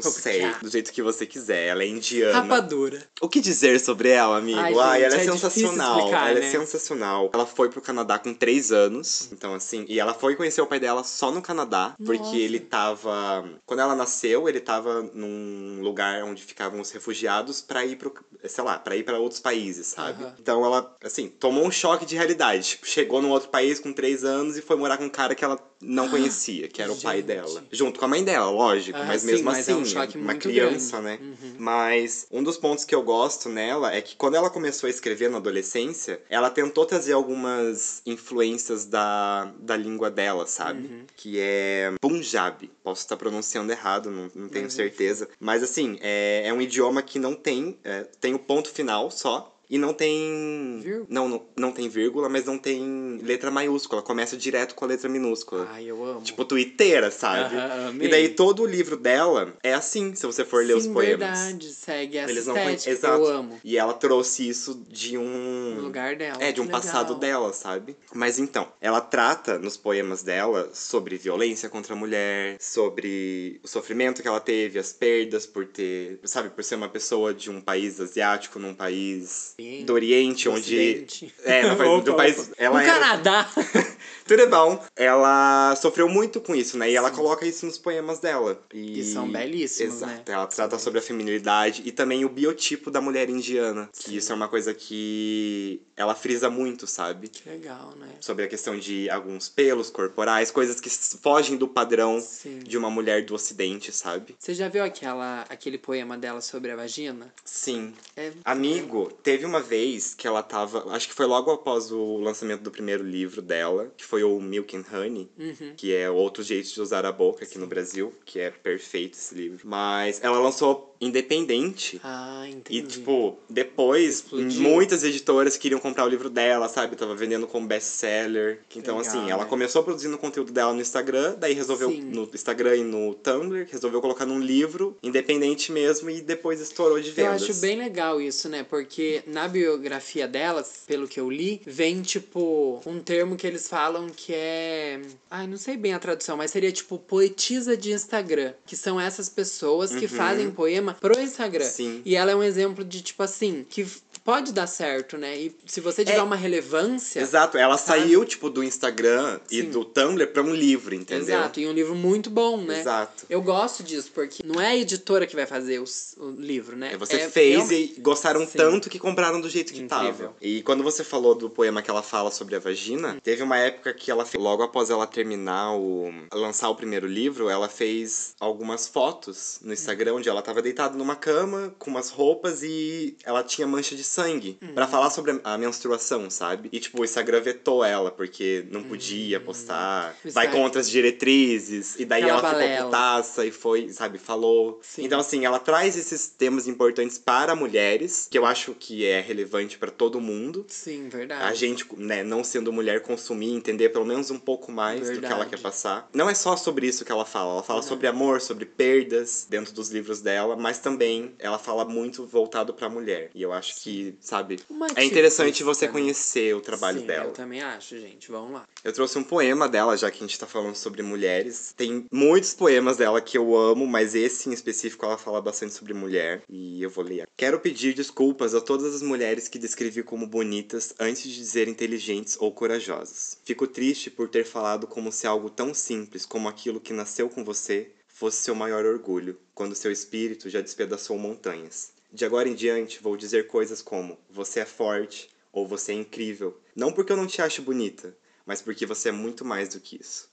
Rupi 0.01 0.11
sei. 0.21 0.41
Kaur. 0.41 0.59
Do 0.61 0.71
jeito 0.71 0.93
que 0.93 1.03
você 1.03 1.27
quiser. 1.27 1.69
Ela 1.69 1.83
é 1.83 1.87
indiana. 1.87 2.41
rapadura. 2.41 3.03
O 3.21 3.29
que 3.29 3.41
dizer 3.41 3.81
sobre 3.81 4.11
ela, 4.11 4.37
amigo? 4.39 4.59
Ai, 4.59 4.75
Ai, 4.75 5.01
gente, 5.01 5.05
ela 5.05 5.15
é, 5.15 5.19
é 5.27 5.33
sensacional. 5.33 5.99
explicar, 5.99 6.31
ela 6.31 6.41
né? 6.41 6.47
é 6.47 6.51
sensacional. 6.51 7.31
Ela 7.33 7.47
foi 7.47 7.69
pro 7.71 7.81
Canadá 7.81 8.19
com 8.19 8.35
três 8.35 8.71
anos. 8.71 9.29
Então, 9.33 9.55
assim, 9.55 9.85
e 9.89 9.99
ela 9.99 10.13
foi 10.15 10.37
conhecer 10.37 10.61
o 10.61 10.67
pai 10.67 10.79
dela 10.79 11.03
só 11.05 11.31
no 11.31 11.41
Canadá. 11.41 11.95
Nossa. 11.99 12.23
Porque 12.23 12.37
ele 12.39 12.61
tava. 12.61 13.49
Quando 13.65 13.81
ela 13.81 13.95
nasceu, 13.95 14.49
ele 14.49 14.61
tava 14.61 15.03
num 15.15 15.81
lugar 15.81 16.23
onde 16.25 16.43
ficavam 16.43 16.81
os 16.81 16.91
refugiados 16.91 17.61
pra 17.61 17.85
ir 17.85 17.97
pro. 17.97 18.13
Sei 18.45 18.63
lá, 18.65 18.77
pra 18.79 18.97
ir 18.97 19.05
pra 19.05 19.19
outros 19.21 19.41
países, 19.41 19.87
sabe? 19.87 20.25
Aham. 20.25 20.35
Então 20.39 20.65
ela, 20.65 20.97
assim, 21.05 21.29
tomou 21.29 21.65
um 21.65 21.71
choque 21.71 22.05
de 22.05 22.17
realidade. 22.17 22.71
Tipo, 22.71 22.87
chegou 22.87 23.23
num 23.23 23.31
outro 23.31 23.49
país 23.49 23.79
com 23.79 23.93
três 23.93 24.25
anos 24.25 24.57
e 24.57 24.63
foi 24.63 24.77
morar 24.77 24.97
com 24.97 25.05
um 25.05 25.09
cara 25.09 25.35
que 25.35 25.45
ela 25.45 25.59
não 25.81 26.09
conhecia, 26.11 26.67
que 26.69 26.83
era 26.83 26.93
o 26.93 27.01
pai 27.01 27.23
dela. 27.23 27.63
Junto 27.71 28.01
com 28.03 28.07
a 28.07 28.09
mãe 28.09 28.25
dela, 28.25 28.51
lógico. 28.51 28.99
Ah, 28.99 29.05
mas 29.05 29.21
sim, 29.21 29.29
mesmo 29.29 29.45
mas 29.45 29.59
é 29.59 29.61
assim, 29.61 29.75
um 29.81 29.85
choque 29.85 30.19
uma 30.19 30.35
criança, 30.35 31.01
grande. 31.01 31.23
né? 31.23 31.37
Uhum. 31.41 31.55
Mas 31.57 32.27
um 32.33 32.43
dos 32.43 32.57
pontos 32.57 32.85
que 32.85 32.93
eu 32.93 33.01
gosto 33.01 33.49
nela 33.49 33.95
é 33.95 34.01
que 34.01 34.17
quando 34.17 34.35
ela 34.35 34.51
começou 34.51 34.89
a 34.89 34.91
escrever 34.91 35.31
na 35.31 35.37
adolescência, 35.37 36.21
ela 36.29 36.51
tentou 36.51 36.85
trazer 36.85 37.13
algumas 37.13 38.03
influências 38.05 38.85
da, 38.87 39.53
da 39.61 39.77
língua 39.77 40.11
dela, 40.11 40.49
sabe? 40.49 40.89
Uhum. 40.89 41.05
Que 41.17 41.39
é 41.39 41.93
Punjabi. 42.01 42.73
Posso 42.83 43.03
estar 43.03 43.17
pronunciando 43.17 43.71
errado, 43.71 44.11
não, 44.11 44.29
não 44.35 44.49
tenho 44.49 44.65
Mas, 44.65 44.75
certeza. 44.75 45.29
Mas 45.39 45.63
assim, 45.63 45.97
é, 46.03 46.43
é 46.45 46.53
um 46.53 46.61
idioma 46.61 47.03
que 47.03 47.21
não 47.21 47.37
tem. 47.37 47.79
é, 47.85 48.03
tem 48.21 48.35
o 48.35 48.39
ponto 48.39 48.69
final 48.69 49.13
só. 49.13 49.52
E 49.73 49.79
não 49.79 49.95
tem. 49.95 50.81
Vírgula? 50.83 51.07
Não, 51.09 51.27
não, 51.27 51.43
não 51.57 51.73
tem 51.73 51.89
vírgula, 51.89 52.29
mas 52.29 52.45
não 52.45 52.59
tem 52.59 53.19
letra 53.23 53.51
maiúscula. 53.51 54.03
Começa 54.03 54.37
direto 54.37 54.75
com 54.75 54.85
a 54.85 54.89
letra 54.89 55.09
minúscula. 55.09 55.67
Ai, 55.73 55.87
eu 55.87 56.05
amo. 56.05 56.21
Tipo, 56.21 56.45
twitteira, 56.45 57.11
sabe? 57.11 57.57
Amei. 57.89 58.07
e 58.07 58.11
daí 58.11 58.29
todo 58.29 58.65
o 58.65 58.67
livro 58.67 58.99
dela 58.99 59.55
é 59.63 59.73
assim, 59.73 60.15
se 60.15 60.27
você 60.27 60.45
for 60.45 60.63
ler 60.63 60.77
os 60.77 60.85
Sim, 60.85 60.93
poemas. 60.93 61.39
verdade, 61.39 61.73
segue 61.73 62.19
essa 62.19 62.31
Eles 62.31 62.47
não 62.47 62.55
estética, 62.55 62.91
Exato. 62.91 63.23
eu 63.23 63.27
amo. 63.29 63.61
E 63.65 63.79
ela 63.79 63.95
trouxe 63.95 64.47
isso 64.47 64.79
de 64.91 65.17
um. 65.17 65.77
No 65.77 65.81
lugar 65.85 66.17
dela. 66.17 66.37
É, 66.45 66.53
de 66.53 66.61
um 66.61 66.67
passado 66.67 67.15
dela, 67.15 67.51
sabe? 67.55 67.97
Mas 68.13 68.39
então, 68.39 68.71
ela 68.79 69.01
trata 69.01 69.59
nos 69.59 69.79
poemas 69.79 70.23
dela 70.23 70.69
sobre 70.75 71.17
violência 71.17 71.71
contra 71.71 71.95
a 71.95 71.97
mulher, 71.97 72.59
sobre 72.61 73.59
o 73.65 73.69
sofrimento 73.69 74.21
que 74.21 74.29
ela 74.29 74.41
teve, 74.41 74.79
as 74.79 74.93
perdas 74.93 75.47
por 75.47 75.67
ter, 75.67 76.21
sabe, 76.25 76.51
por 76.51 76.63
ser 76.63 76.75
uma 76.75 76.91
pessoa 76.91 77.33
de 77.33 77.51
um 77.51 77.59
país 77.59 77.99
asiático 77.99 78.59
num 78.59 78.75
país 78.75 79.55
Oriente, 79.63 79.85
do 79.85 79.93
Oriente, 79.95 80.45
do 80.45 80.51
onde. 80.53 80.61
Ocidente. 80.61 81.35
É, 81.45 81.63
no, 81.63 81.73
Opa, 81.75 82.01
do 82.05 82.15
país. 82.15 82.39
opa. 82.39 82.55
Ela 82.59 82.75
no 82.81 82.81
era- 82.87 82.93
Canadá. 82.95 83.51
Tudo 84.25 84.41
é 84.43 84.47
bom. 84.47 84.83
Ela 84.95 85.75
sofreu 85.77 86.09
muito 86.09 86.41
com 86.41 86.55
isso, 86.55 86.79
né? 86.79 86.89
E 86.91 86.95
ela 86.97 87.11
coloca 87.11 87.45
isso 87.45 87.67
nos 87.67 87.77
poemas 87.77 88.21
dela. 88.21 88.63
E, 88.73 89.01
E 89.01 89.05
são 89.05 89.29
belíssimos, 89.29 89.97
Exato. 89.97 90.13
né? 90.13 90.23
Ela 90.27 90.47
trata 90.47 90.79
sobre 90.79 91.01
a 91.01 91.03
feminilidade 91.03 91.83
e 91.85 91.91
também 91.91 92.25
o 92.25 92.29
biotipo 92.29 92.89
da 92.91 93.01
mulher 93.01 93.29
indiana. 93.29 93.91
Que 93.93 94.17
isso 94.17 94.31
é 94.31 94.35
uma 94.35 94.47
coisa 94.49 94.73
que 94.73 95.83
ela 95.97 96.15
frisa 96.15 96.49
muito, 96.49 96.87
sabe? 96.87 97.29
que 97.29 97.49
legal, 97.49 97.95
né? 97.99 98.09
Sobre 98.21 98.45
a 98.45 98.49
questão 98.49 98.79
de 98.79 99.11
alguns 99.11 99.49
pelos 99.49 99.91
corporais, 99.91 100.51
coisas 100.53 100.81
que 100.81 100.89
fogem 101.21 101.57
do 101.57 101.67
padrão 101.67 102.21
Sim. 102.21 102.61
de 102.61 102.79
uma 102.79 102.89
mulher 102.91 103.25
do 103.25 103.35
ocidente, 103.35 103.91
sabe? 103.93 104.37
Você 104.39 104.55
já 104.55 104.69
viu 104.69 104.85
aquela, 104.85 105.45
aquele 105.49 105.79
poema 105.79 106.17
dela 106.17 106.41
sobre 106.41 106.71
a 106.71 106.77
vagina? 106.77 107.33
Sim. 107.45 107.93
É 108.17 108.31
Amigo, 108.45 109.11
teve 109.23 109.45
uma 109.53 109.61
vez 109.61 110.15
que 110.15 110.27
ela 110.27 110.43
tava. 110.43 110.91
Acho 110.95 111.09
que 111.09 111.15
foi 111.15 111.27
logo 111.27 111.51
após 111.51 111.93
o 111.93 112.17
lançamento 112.17 112.63
do 112.63 112.71
primeiro 112.71 113.05
livro 113.05 113.43
dela, 113.43 113.93
que 113.97 114.05
foi 114.05 114.25
o 114.25 114.41
Milk 114.41 114.77
and 114.77 114.85
Honey, 114.93 115.31
Uhum. 115.39 115.75
que 115.77 115.95
é 115.95 116.09
outro 116.11 116.43
jeito 116.43 116.73
de 116.73 116.81
usar 116.81 117.05
a 117.05 117.13
boca 117.13 117.45
aqui 117.45 117.59
no 117.59 117.67
Brasil, 117.67 118.13
que 118.25 118.41
é 118.41 118.51
perfeito 118.51 119.15
esse 119.15 119.35
livro. 119.35 119.61
Mas 119.69 120.23
ela 120.23 120.39
lançou 120.39 120.92
independente. 121.03 122.01
Ah, 122.03 122.45
entendi. 122.49 122.79
E, 122.79 122.83
tipo, 122.83 123.37
depois, 123.49 124.17
Explodiu. 124.17 124.63
muitas 124.63 125.03
editoras 125.03 125.57
queriam 125.57 125.81
comprar 125.81 126.05
o 126.05 126.09
livro 126.09 126.31
dela, 126.31 126.69
sabe? 126.69 126.97
Tava 126.97 127.15
vendendo 127.15 127.47
como 127.47 127.67
best-seller. 127.67 128.61
Então, 128.77 128.99
Legal, 128.99 129.11
assim, 129.15 129.31
ela 129.31 129.43
né? 129.43 129.49
começou 129.51 129.83
produzindo 129.83 130.17
conteúdo 130.17 130.53
dela 130.53 130.73
no 130.73 130.81
Instagram, 130.81 131.35
daí 131.39 131.53
resolveu, 131.55 131.91
Sim. 131.91 132.03
no 132.03 132.29
Instagram 132.33 132.77
e 132.77 132.85
no 132.85 133.15
Tumblr, 133.15 133.67
resolveu 133.71 134.01
colocar 134.01 134.25
num 134.25 134.39
livro, 134.39 134.97
independente 135.03 135.73
mesmo, 135.73 136.09
e 136.09 136.21
depois 136.21 136.61
estourou 136.61 137.01
de 137.01 137.09
Eu 137.09 137.15
vendas. 137.15 137.43
acho 137.43 137.55
bem 137.55 137.77
legal 137.77 138.21
isso, 138.21 138.49
né? 138.49 138.63
Porque 138.63 139.23
na 139.27 139.49
biografia 139.49 140.29
delas, 140.29 140.85
pelo 140.87 141.09
que 141.09 141.19
eu 141.19 141.29
li, 141.29 141.61
vem 141.67 142.01
tipo 142.03 142.81
um 142.87 143.01
termo 143.01 143.37
que 143.37 143.47
eles 143.47 143.69
falam 143.69 144.09
que 144.09 144.33
é. 144.33 145.01
Ai, 145.31 145.47
não 145.47 145.57
sei 145.57 145.77
bem 145.77 145.95
a 145.95 145.99
tradução, 145.99 146.37
mas 146.37 146.51
seria 146.51 146.71
tipo 146.71 146.99
poetisa 146.99 147.77
de 147.77 147.93
Instagram. 147.93 148.53
Que 148.65 148.77
são 148.77 149.01
essas 149.01 149.29
pessoas 149.29 149.95
que 149.95 150.07
fazem 150.07 150.51
poema 150.51 150.92
pro 150.93 151.21
Instagram. 151.21 151.65
Sim. 151.65 152.03
E 152.05 152.17
ela 152.17 152.31
é 152.31 152.37
um 152.37 152.43
exemplo 152.43 152.85
de, 152.85 153.03
tipo 153.03 153.23
assim, 153.23 153.65
que 153.69 153.87
pode 154.25 154.53
dar 154.53 154.67
certo, 154.67 155.17
né? 155.19 155.37
E 155.37 155.57
se 155.67 155.81
você 155.81 156.05
tiver 156.05 156.19
É. 156.19 156.23
uma 156.23 156.37
relevância. 156.37 157.21
Exato, 157.21 157.57
ela 157.59 157.77
Sabe? 157.77 158.03
saiu, 158.03 158.25
tipo, 158.25 158.49
do 158.51 158.63
Instagram 158.63 159.41
e 159.51 159.63
Sim. 159.63 159.71
do 159.71 159.85
Tumblr 159.85 160.27
pra 160.29 160.43
um 160.43 160.55
livro, 160.55 160.95
entendeu? 160.95 161.39
Exato, 161.39 161.61
e 161.61 161.67
um 161.67 161.73
livro 161.73 161.95
muito 161.95 162.31
bom, 162.31 162.57
né? 162.59 162.81
Exato. 162.81 163.25
Eu 163.29 163.43
gosto 163.43 163.83
disso, 163.83 164.11
porque 164.15 164.43
não 164.45 164.61
é 164.61 164.69
a 164.69 164.77
editora 164.77 165.27
que 165.27 165.35
vai 165.35 165.47
fazer 165.47 165.81
os- 165.81 166.15
o 166.19 166.31
livro, 166.31 166.77
né? 166.77 166.93
É, 166.93 166.97
você 166.97 167.17
É 167.17 167.29
fez 167.29 167.57
realmente- 167.69 167.95
e 167.99 168.01
gostaram 168.01 168.47
Sim. 168.47 168.57
tanto 168.59 168.89
que 168.91 168.99
compraram 168.99 169.41
do 169.41 169.49
jeito 169.49 169.73
que 169.73 169.81
Incrível. 169.81 170.29
tava. 170.29 170.37
E 170.41 170.63
quando 170.63 170.83
você 170.83 171.03
falou 171.05 171.35
do 171.35 171.49
poema 171.51 171.83
que 171.83 171.91
ela 171.91 172.03
fala 172.03 172.31
sobre 172.31 172.55
a 172.57 172.59
vagina, 172.59 173.19
teve 173.23 173.43
uma 173.43 173.59
época 173.59 173.93
que 173.93 174.11
ela 174.11 174.25
fez, 174.25 174.43
logo 174.43 174.63
após 174.63 174.91
ela 174.91 175.07
terminar 175.07 175.73
o 175.77 176.11
lançar 176.33 176.69
o 176.69 176.75
primeiro 176.75 177.07
livro, 177.07 177.49
ela 177.49 177.69
fez 177.69 178.35
algumas 178.41 178.87
fotos 178.89 179.59
no 179.63 179.73
Instagram 179.73 180.15
onde 180.15 180.29
ela 180.29 180.43
tava 180.43 180.61
deitada 180.63 180.97
numa 180.97 181.17
cama 181.17 181.75
com 181.79 181.91
umas 181.91 182.11
roupas 182.11 182.63
e 182.63 183.17
ela 183.25 183.43
tinha 183.43 183.67
mancha 183.67 183.95
de 183.95 184.05
sangue 184.13 184.59
Uhum. 184.63 184.75
Pra 184.75 184.87
falar 184.87 185.11
sobre 185.11 185.41
a 185.43 185.59
menstruação, 185.59 186.29
sabe? 186.31 186.69
E 186.73 186.79
tipo, 186.79 187.01
o 187.01 187.05
Instagram 187.05 187.41
vetou 187.41 187.85
ela 187.85 188.11
porque 188.11 188.65
não 188.71 188.83
podia 188.83 189.41
postar, 189.41 190.15
O 190.25 190.31
vai 190.31 190.51
contra 190.51 190.81
as 190.81 190.89
diretrizes 190.89 191.99
e 191.99 192.05
daí 192.05 192.23
Aquela 192.23 192.39
ela 192.51 192.63
ficou 192.63 192.85
putaça 192.87 193.47
e 193.47 193.51
foi, 193.51 193.89
sabe, 193.91 194.19
falou. 194.19 194.81
Sim. 194.83 195.05
Então 195.05 195.19
assim, 195.21 195.45
ela 195.45 195.59
traz 195.59 195.97
esses 195.97 196.27
temas 196.27 196.67
importantes 196.69 197.19
para 197.19 197.55
mulheres, 197.55 198.29
que 198.31 198.39
eu 198.39 198.45
acho 198.47 198.75
que 198.75 199.05
é 199.07 199.21
relevante 199.21 199.79
pra 199.79 199.91
todo 199.91 200.21
mundo. 200.21 200.65
Sim, 200.69 201.09
verdade. 201.09 201.43
A 201.45 201.55
gente, 201.55 201.87
né, 201.97 202.23
não 202.23 202.45
sendo 202.45 202.73
mulher, 202.73 203.01
consumir, 203.03 203.53
entender 203.55 203.89
pelo 203.91 204.05
menos 204.05 204.31
um 204.31 204.39
pouco 204.39 204.71
mais 204.71 205.01
do 205.11 205.21
que 205.21 205.27
ela 205.27 205.37
Verdade. 205.37 205.51
quer 205.51 205.61
passar. 205.61 206.09
Não 206.13 206.29
é 206.29 206.35
só 206.35 206.57
sobre 206.57 206.87
isso 206.87 207.05
que 207.05 207.13
ela 207.13 207.25
fala. 207.25 207.53
Ela 207.55 207.63
fala 207.63 207.83
sobre 207.83 208.07
amor, 208.07 208.41
sobre 208.41 208.65
perdas 208.67 209.47
dentro 209.49 209.73
dos 209.73 209.91
livros 209.91 210.21
dela, 210.21 210.57
mas 210.57 210.79
também 210.79 211.35
ela 211.39 211.59
fala 211.59 211.85
muito 211.85 212.27
voltado 212.27 212.75
pra 212.75 212.89
mulher. 212.89 213.31
E 213.35 213.43
eu 213.43 213.53
acho 213.53 213.81
que, 213.81 214.02
sabe, 214.21 214.59
é 214.97 215.05
interessante 215.05 215.63
você 215.63 215.87
né? 215.87 215.93
conhecer 215.93 216.55
o 216.55 216.61
trabalho 216.61 217.01
Sim, 217.01 217.07
dela. 217.07 217.25
Eu 217.27 217.33
também 217.33 217.63
acho, 217.63 217.99
gente. 217.99 218.31
Vamos 218.31 218.53
lá. 218.53 218.65
Eu 218.83 218.93
trouxe 218.93 219.19
um 219.19 219.25
poema 219.25 219.69
dela, 219.69 219.97
já 219.97 220.11
que 220.11 220.19
a 220.19 220.27
gente 220.27 220.39
tá 220.39 220.47
falando 220.47 220.75
sobre 220.75 221.03
mulheres. 221.03 221.73
Tem 221.77 222.07
muitos 222.13 222.55
poemas 222.55 222.97
dela 222.97 223.21
que 223.21 223.37
eu 223.37 223.57
amo, 223.57 223.87
mas 223.87 224.15
esse 224.15 224.49
em 224.49 224.53
específico 224.53 225.05
ela 225.05 225.19
fala 225.19 225.41
bastante 225.41 225.75
sobre 225.75 225.95
mulher. 225.95 226.43
E 226.49 226.83
eu 226.83 226.91
vou 226.91 227.05
ler. 227.05 227.27
Quero 227.37 227.61
pedir 227.61 227.95
desculpas 227.95 228.55
a 228.55 228.61
todas 228.61 228.95
as 228.95 229.03
mulheres 229.03 229.49
que 229.49 229.59
descrevi 229.59 230.03
como 230.03 230.27
bonitas 230.27 230.95
antes 230.99 231.23
de 231.23 231.35
dizer 231.35 231.69
inteligentes 231.69 232.37
ou 232.39 232.53
corajosas. 232.53 233.39
Fico 233.45 233.67
triste 233.67 234.11
por 234.11 234.29
ter 234.29 234.45
falado 234.45 234.87
como 234.87 235.13
se 235.13 235.27
algo 235.27 235.51
tão 235.51 235.73
simples 235.75 236.27
como 236.27 236.49
aquilo 236.49 236.81
que 236.81 236.93
nasceu 236.93 237.29
com 237.29 237.45
você 237.45 237.91
fosse 238.23 238.43
seu 238.43 238.55
maior 238.55 238.85
orgulho, 238.85 239.37
quando 239.55 239.75
seu 239.75 239.91
espírito 239.91 240.49
já 240.49 240.61
despedaçou 240.61 241.19
montanhas. 241.19 241.92
De 242.13 242.27
agora 242.27 242.47
em 242.47 242.55
diante, 242.55 243.03
vou 243.03 243.17
dizer 243.17 243.47
coisas 243.47 243.81
como: 243.81 244.19
você 244.29 244.61
é 244.61 244.67
forte 244.67 245.31
ou 245.51 245.67
você 245.67 245.93
é 245.93 245.95
incrível. 245.95 246.61
Não 246.77 246.93
porque 246.93 247.11
eu 247.11 247.17
não 247.17 247.27
te 247.27 247.41
acho 247.41 247.63
bonita, 247.63 248.15
mas 248.45 248.61
porque 248.61 248.85
você 248.85 249.09
é 249.09 249.13
muito 249.13 249.45
mais 249.47 249.71
do 249.71 249.81
que 249.81 249.99
isso. 249.99 250.31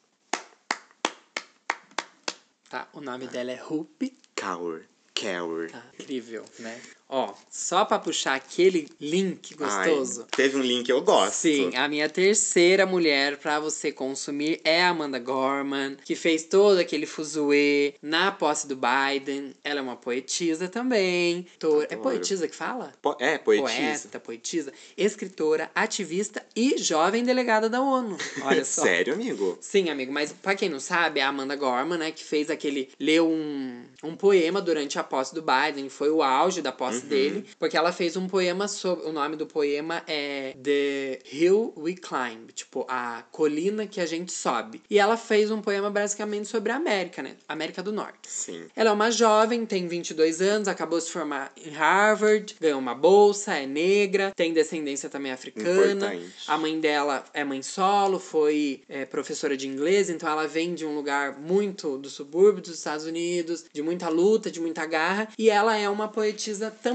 Tá, 2.69 2.87
o 2.91 2.99
nome 2.99 3.27
dela 3.27 3.51
é 3.51 3.55
Rupi. 3.55 4.17
Cower. 4.39 4.87
Cower. 5.15 5.71
Tá, 5.71 5.85
incrível, 5.97 6.43
né? 6.59 6.81
Ó, 7.11 7.33
só 7.49 7.83
pra 7.85 7.97
puxar 7.97 8.35
aquele 8.35 8.87
link 9.01 9.55
gostoso. 9.55 10.21
Ai, 10.21 10.27
teve 10.37 10.57
um 10.57 10.61
link 10.61 10.85
que 10.85 10.91
eu 10.91 11.01
gosto. 11.01 11.33
Sim, 11.33 11.75
a 11.75 11.87
minha 11.87 12.07
terceira 12.07 12.85
mulher 12.85 13.37
pra 13.37 13.59
você 13.59 13.91
consumir 13.91 14.61
é 14.63 14.83
a 14.83 14.89
Amanda 14.89 15.17
Gorman, 15.17 15.97
que 16.05 16.15
fez 16.15 16.43
todo 16.43 16.77
aquele 16.77 17.07
fuzuê 17.07 17.95
na 17.99 18.31
posse 18.31 18.67
do 18.67 18.75
Biden. 18.77 19.55
Ela 19.63 19.79
é 19.79 19.81
uma 19.81 19.95
poetisa 19.95 20.67
também. 20.67 21.47
É 21.89 21.95
poetisa 21.95 22.47
que 22.47 22.55
fala? 22.55 22.93
Po- 23.01 23.17
é, 23.19 23.39
poetisa. 23.39 23.69
Poeta, 24.03 24.19
poetisa, 24.19 24.73
escritora, 24.95 25.71
ativista 25.73 26.45
e 26.55 26.77
jovem 26.77 27.23
delegada 27.23 27.67
da 27.67 27.81
ONU. 27.81 28.17
Olha 28.45 28.63
só. 28.63 28.83
Sério, 28.83 29.15
amigo? 29.15 29.57
Sim, 29.61 29.89
amigo, 29.89 30.13
mas 30.13 30.31
pra 30.31 30.53
quem 30.53 30.69
não 30.69 30.79
sabe, 30.79 31.21
a 31.21 31.29
Amanda 31.29 31.55
Gorman, 31.55 31.97
né, 31.97 32.11
que 32.11 32.23
fez 32.23 32.51
aquele. 32.51 32.89
leu 32.99 33.27
um, 33.27 33.83
um 34.03 34.15
poema 34.15 34.61
durante 34.61 34.99
a 34.99 35.03
posse 35.03 35.33
do 35.33 35.41
Biden, 35.41 35.89
foi 35.89 36.11
o 36.11 36.21
auge 36.21 36.61
da 36.61 36.71
posse 36.71 36.98
dele, 37.07 37.45
porque 37.57 37.77
ela 37.77 37.91
fez 37.91 38.15
um 38.15 38.27
poema 38.27 38.67
sobre. 38.67 39.05
O 39.05 39.11
nome 39.11 39.35
do 39.35 39.45
poema 39.45 40.03
é 40.07 40.55
The 40.61 41.19
Hill 41.31 41.73
We 41.77 41.93
Climb, 41.93 42.51
tipo, 42.53 42.85
a 42.87 43.23
colina 43.31 43.87
que 43.87 44.01
a 44.01 44.05
gente 44.05 44.31
sobe. 44.31 44.81
E 44.89 44.99
ela 44.99 45.17
fez 45.17 45.51
um 45.51 45.61
poema 45.61 45.89
basicamente 45.89 46.47
sobre 46.47 46.71
a 46.71 46.75
América, 46.75 47.21
né? 47.21 47.35
América 47.47 47.81
do 47.81 47.91
Norte. 47.91 48.27
Sim. 48.27 48.65
Ela 48.75 48.89
é 48.89 48.93
uma 48.93 49.11
jovem, 49.11 49.65
tem 49.65 49.87
22 49.87 50.41
anos, 50.41 50.67
acabou 50.67 50.99
de 50.99 51.05
se 51.05 51.11
formar 51.11 51.51
em 51.57 51.69
Harvard, 51.71 52.55
ganhou 52.59 52.79
uma 52.79 52.95
bolsa, 52.95 53.55
é 53.55 53.65
negra, 53.65 54.31
tem 54.35 54.53
descendência 54.53 55.09
também 55.09 55.31
africana. 55.31 56.13
Importante. 56.13 56.33
A 56.47 56.57
mãe 56.57 56.79
dela 56.79 57.23
é 57.33 57.43
mãe 57.43 57.61
solo, 57.61 58.19
foi 58.19 58.81
é, 58.89 59.05
professora 59.05 59.55
de 59.55 59.67
inglês, 59.67 60.09
então 60.09 60.29
ela 60.29 60.47
vem 60.47 60.73
de 60.73 60.85
um 60.85 60.95
lugar 60.95 61.39
muito 61.39 61.97
do 61.97 62.09
subúrbio 62.09 62.61
dos 62.61 62.75
Estados 62.75 63.05
Unidos, 63.05 63.65
de 63.71 63.81
muita 63.81 64.09
luta, 64.09 64.51
de 64.51 64.59
muita 64.59 64.85
garra, 64.85 65.29
e 65.37 65.49
ela 65.49 65.75
é 65.77 65.89
uma 65.89 66.07
poetisa 66.07 66.71
também. 66.71 66.88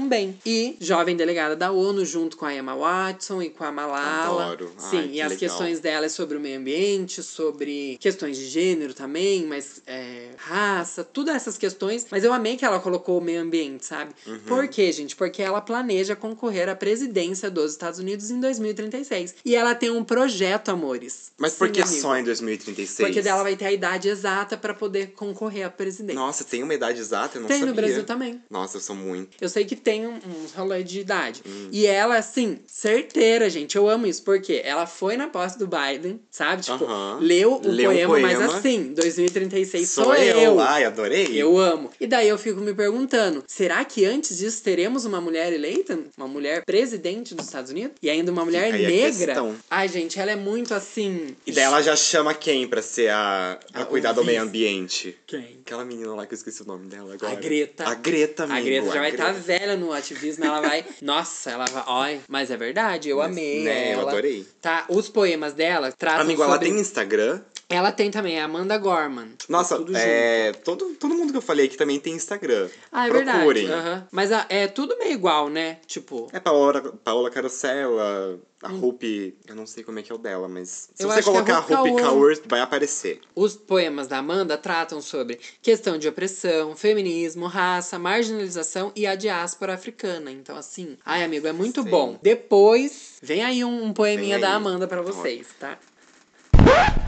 E 0.45 0.77
jovem 0.79 1.15
delegada 1.15 1.55
da 1.55 1.71
ONU, 1.71 2.05
junto 2.05 2.37
com 2.37 2.45
a 2.45 2.53
Emma 2.53 2.75
Watson 2.75 3.41
e 3.41 3.49
com 3.49 3.63
a 3.63 3.71
Malala. 3.71 4.45
Adoro. 4.45 4.71
Sim, 4.77 4.97
Ai, 4.97 5.05
e 5.05 5.11
que 5.11 5.21
as 5.21 5.31
legal. 5.31 5.37
questões 5.37 5.79
dela 5.79 6.05
é 6.05 6.09
sobre 6.09 6.37
o 6.37 6.39
meio 6.39 6.59
ambiente, 6.59 7.21
sobre 7.23 7.97
questões 7.99 8.37
de 8.37 8.45
gênero 8.47 8.93
também, 8.93 9.45
mas 9.45 9.81
é, 9.87 10.29
raça, 10.37 11.03
todas 11.03 11.35
essas 11.35 11.57
questões. 11.57 12.07
Mas 12.09 12.23
eu 12.23 12.33
amei 12.33 12.57
que 12.57 12.65
ela 12.65 12.79
colocou 12.79 13.17
o 13.17 13.21
meio 13.21 13.41
ambiente, 13.41 13.85
sabe? 13.85 14.13
Uhum. 14.25 14.39
Por 14.39 14.67
quê, 14.67 14.91
gente? 14.91 15.15
Porque 15.15 15.41
ela 15.41 15.61
planeja 15.61 16.15
concorrer 16.15 16.69
à 16.69 16.75
presidência 16.75 17.49
dos 17.49 17.71
Estados 17.71 17.99
Unidos 17.99 18.29
em 18.29 18.39
2036. 18.39 19.35
E 19.45 19.55
ela 19.55 19.75
tem 19.75 19.89
um 19.89 20.03
projeto, 20.03 20.69
amores. 20.69 21.31
Mas 21.37 21.53
Sim, 21.53 21.57
por 21.59 21.69
que 21.69 21.81
amigo. 21.81 21.97
só 21.97 22.17
em 22.17 22.23
2036? 22.23 23.07
Porque 23.07 23.21
dela 23.21 23.43
vai 23.43 23.55
ter 23.55 23.65
a 23.65 23.71
idade 23.71 24.09
exata 24.09 24.57
pra 24.57 24.73
poder 24.73 25.11
concorrer 25.13 25.65
à 25.65 25.69
presidência. 25.69 26.19
Nossa, 26.19 26.43
tem 26.43 26.63
uma 26.63 26.73
idade 26.73 26.99
exata? 26.99 27.37
Eu 27.37 27.41
não 27.41 27.47
tem 27.47 27.59
sabia. 27.59 27.73
no 27.73 27.75
Brasil 27.75 28.03
também. 28.03 28.41
Nossa, 28.49 28.77
eu 28.77 28.81
sou 28.81 28.95
muito. 28.95 29.37
Eu 29.39 29.49
sei 29.49 29.65
que 29.65 29.75
tem 29.85 30.05
um- 30.07 30.19
uns 30.43 30.51
rolê 30.53 30.83
de 30.83 30.99
idade. 30.99 31.41
Hum. 31.45 31.69
E 31.71 31.85
ela, 31.85 32.17
assim, 32.17 32.59
certeira, 32.67 33.49
gente. 33.49 33.75
Eu 33.77 33.87
amo 33.87 34.07
isso, 34.07 34.23
porque 34.23 34.61
ela 34.65 34.85
foi 34.87 35.15
na 35.15 35.27
posse 35.27 35.57
do 35.59 35.67
Biden, 35.67 36.19
sabe? 36.31 36.63
Tipo, 36.63 36.83
Aham. 36.83 37.19
leu 37.21 37.61
o 37.63 37.67
Leu 37.67 37.91
um 37.91 37.93
poema, 37.93 38.19
mas 38.19 38.37
poema. 38.37 38.57
assim, 38.57 38.93
2036 38.93 39.89
Sou, 39.89 40.05
sou, 40.05 40.15
eu. 40.15 40.59
Ai, 40.59 40.83
adorei. 40.85 41.27
eu 41.41 41.57
amo. 41.57 41.91
E 42.01 42.07
daí 42.07 42.27
eu 42.27 42.37
fico 42.37 42.59
me 42.61 42.73
perguntando: 42.73 43.43
será 43.47 43.85
que 43.85 44.03
antes 44.03 44.37
disso 44.39 44.61
teremos 44.63 45.05
uma 45.05 45.21
mulher 45.21 45.53
eleita? 45.53 45.99
Uma 46.17 46.27
mulher 46.27 46.63
presidente 46.65 47.35
dos 47.35 47.45
Estados 47.45 47.71
Unidos? 47.71 47.95
E 48.01 48.09
ainda 48.09 48.31
uma 48.31 48.43
mulher 48.43 48.73
a 48.73 48.77
negra? 48.77 49.35
Ai, 49.69 49.87
gente, 49.87 50.19
ela 50.19 50.31
é 50.31 50.35
muito 50.35 50.73
assim. 50.73 51.35
E 51.45 51.51
daí 51.51 51.63
ela 51.63 51.81
já 51.81 51.95
chama 51.95 52.33
quem 52.33 52.67
pra 52.67 52.81
ser 52.81 53.11
a. 53.11 53.59
pra 53.71 53.83
A- 53.83 53.85
cuidar 53.85 54.11
do 54.13 54.23
meio 54.25 54.41
ambiente? 54.41 55.15
Quem? 55.27 55.59
Aquela 55.65 55.85
menina 55.85 56.13
lá 56.15 56.25
que 56.25 56.33
eu 56.33 56.37
esqueci 56.37 56.61
o 56.61 56.65
nome 56.65 56.87
dela 56.87 57.13
agora. 57.13 57.31
A 57.31 57.35
Greta. 57.35 57.87
A 57.87 57.93
Greta, 57.93 58.43
amigo. 58.43 58.57
A 58.59 58.61
Greta 58.61 58.85
já 58.87 58.99
vai 58.99 59.11
estar 59.11 59.31
Greta. 59.31 59.39
velha 59.39 59.64
no 59.77 59.93
ativismo, 59.93 60.43
ela 60.45 60.59
vai. 60.61 60.85
Nossa, 61.01 61.51
ela 61.51 61.65
vai. 61.65 61.83
Ai, 61.87 62.21
mas 62.27 62.51
é 62.51 62.57
verdade, 62.57 63.09
eu 63.09 63.17
Mas, 63.17 63.27
amei. 63.31 63.63
né, 63.63 63.93
eu 63.93 64.01
ela. 64.01 64.11
adorei. 64.11 64.45
Tá, 64.61 64.85
os 64.89 65.07
poemas 65.09 65.53
dela 65.53 65.91
tratam 65.91 66.21
Amigo, 66.21 66.43
ela 66.43 66.53
sobre... 66.53 66.69
tem 66.69 66.79
Instagram. 66.79 67.41
Ela 67.67 67.91
tem 67.91 68.11
também, 68.11 68.37
é 68.37 68.41
a 68.41 68.45
Amanda 68.45 68.77
Gorman. 68.77 69.29
Nossa, 69.49 69.75
tudo 69.77 69.95
é. 69.97 70.51
Todo, 70.63 70.93
todo 70.99 71.15
mundo 71.15 71.31
que 71.31 71.37
eu 71.37 71.41
falei 71.41 71.65
aqui 71.65 71.75
também 71.75 71.99
tem 71.99 72.13
Instagram. 72.13 72.69
Ah, 72.91 73.07
é 73.07 73.09
Procurem. 73.09 73.65
verdade. 73.65 73.87
aham. 73.89 74.07
Mas 74.11 74.31
a- 74.31 74.45
é 74.49 74.67
tudo 74.67 74.95
meio 74.99 75.13
igual, 75.13 75.49
né? 75.49 75.79
Tipo, 75.87 76.27
É 76.31 76.39
Paola, 76.39 76.79
Paola 77.03 77.31
Carosella, 77.31 78.39
a 78.61 78.67
Rupi. 78.67 79.35
Eu 79.47 79.55
não 79.55 79.65
sei 79.65 79.83
como 79.83 79.97
é 79.97 80.03
que 80.03 80.11
é 80.11 80.15
o 80.15 80.17
dela, 80.19 80.47
mas. 80.47 80.89
Se 80.93 81.03
Eu 81.03 81.09
você 81.09 81.19
é 81.19 81.23
colocar 81.23 81.57
Rupi 81.59 81.89
Rupi 81.89 82.01
Kaur. 82.03 82.37
Vai 82.45 82.59
aparecer. 82.61 83.19
os 83.35 83.55
poemas 83.55 84.07
da 84.07 84.19
Amanda 84.19 84.57
tratam 84.59 85.01
sobre 85.01 85.39
questão 85.61 85.97
de 85.97 86.07
opressão, 86.07 86.75
feminismo, 86.75 87.47
raça, 87.47 87.97
marginalização 87.97 88.91
e 88.95 89.07
a 89.07 89.15
diáspora 89.15 89.73
africana. 89.73 90.31
Então, 90.31 90.55
assim, 90.55 90.97
ai, 91.03 91.23
amigo, 91.23 91.47
é 91.47 91.51
muito 91.51 91.81
Sim. 91.81 91.89
bom. 91.89 92.19
Depois, 92.21 93.17
vem 93.23 93.43
aí 93.43 93.65
um, 93.65 93.85
um 93.85 93.91
poeminha 93.93 94.35
Vem 94.35 94.41
da 94.41 94.49
aí. 94.49 94.53
Amanda 94.55 94.87
pra 94.87 95.01
vocês, 95.01 95.47
tá? 95.59 95.79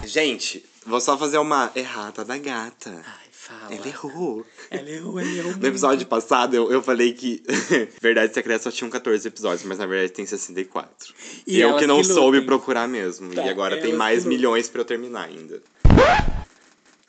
Gente, 0.03 0.63
vou 0.85 1.01
só 1.01 1.17
fazer 1.17 1.37
uma 1.37 1.71
errata 1.75 2.23
da 2.23 2.37
gata. 2.37 3.03
Ai, 3.05 3.27
fala. 3.31 3.73
Ela 3.73 3.87
errou. 3.87 4.45
Ela 4.69 4.89
errou, 4.89 5.19
ela 5.19 5.29
errou. 5.29 5.57
No 5.57 5.67
episódio 5.67 6.05
passado, 6.07 6.55
eu, 6.55 6.71
eu 6.71 6.81
falei 6.81 7.13
que 7.13 7.43
Verdade 8.01 8.33
Secreta 8.33 8.63
só 8.63 8.71
tinham 8.71 8.89
14 8.89 9.27
episódios, 9.27 9.63
mas 9.63 9.77
na 9.77 9.85
verdade 9.85 10.13
tem 10.13 10.25
64. 10.25 11.13
E 11.45 11.57
E 11.57 11.61
eu 11.61 11.75
que 11.77 11.87
não 11.87 11.97
que 11.97 12.05
soube 12.05 12.41
procurar 12.41 12.87
mesmo. 12.87 13.33
Tá, 13.33 13.45
e 13.45 13.49
agora 13.49 13.75
tem 13.77 13.87
elas 13.87 13.97
mais 13.97 14.25
milhões 14.25 14.69
pra 14.69 14.81
eu 14.81 14.85
terminar 14.85 15.25
ainda. 15.25 15.61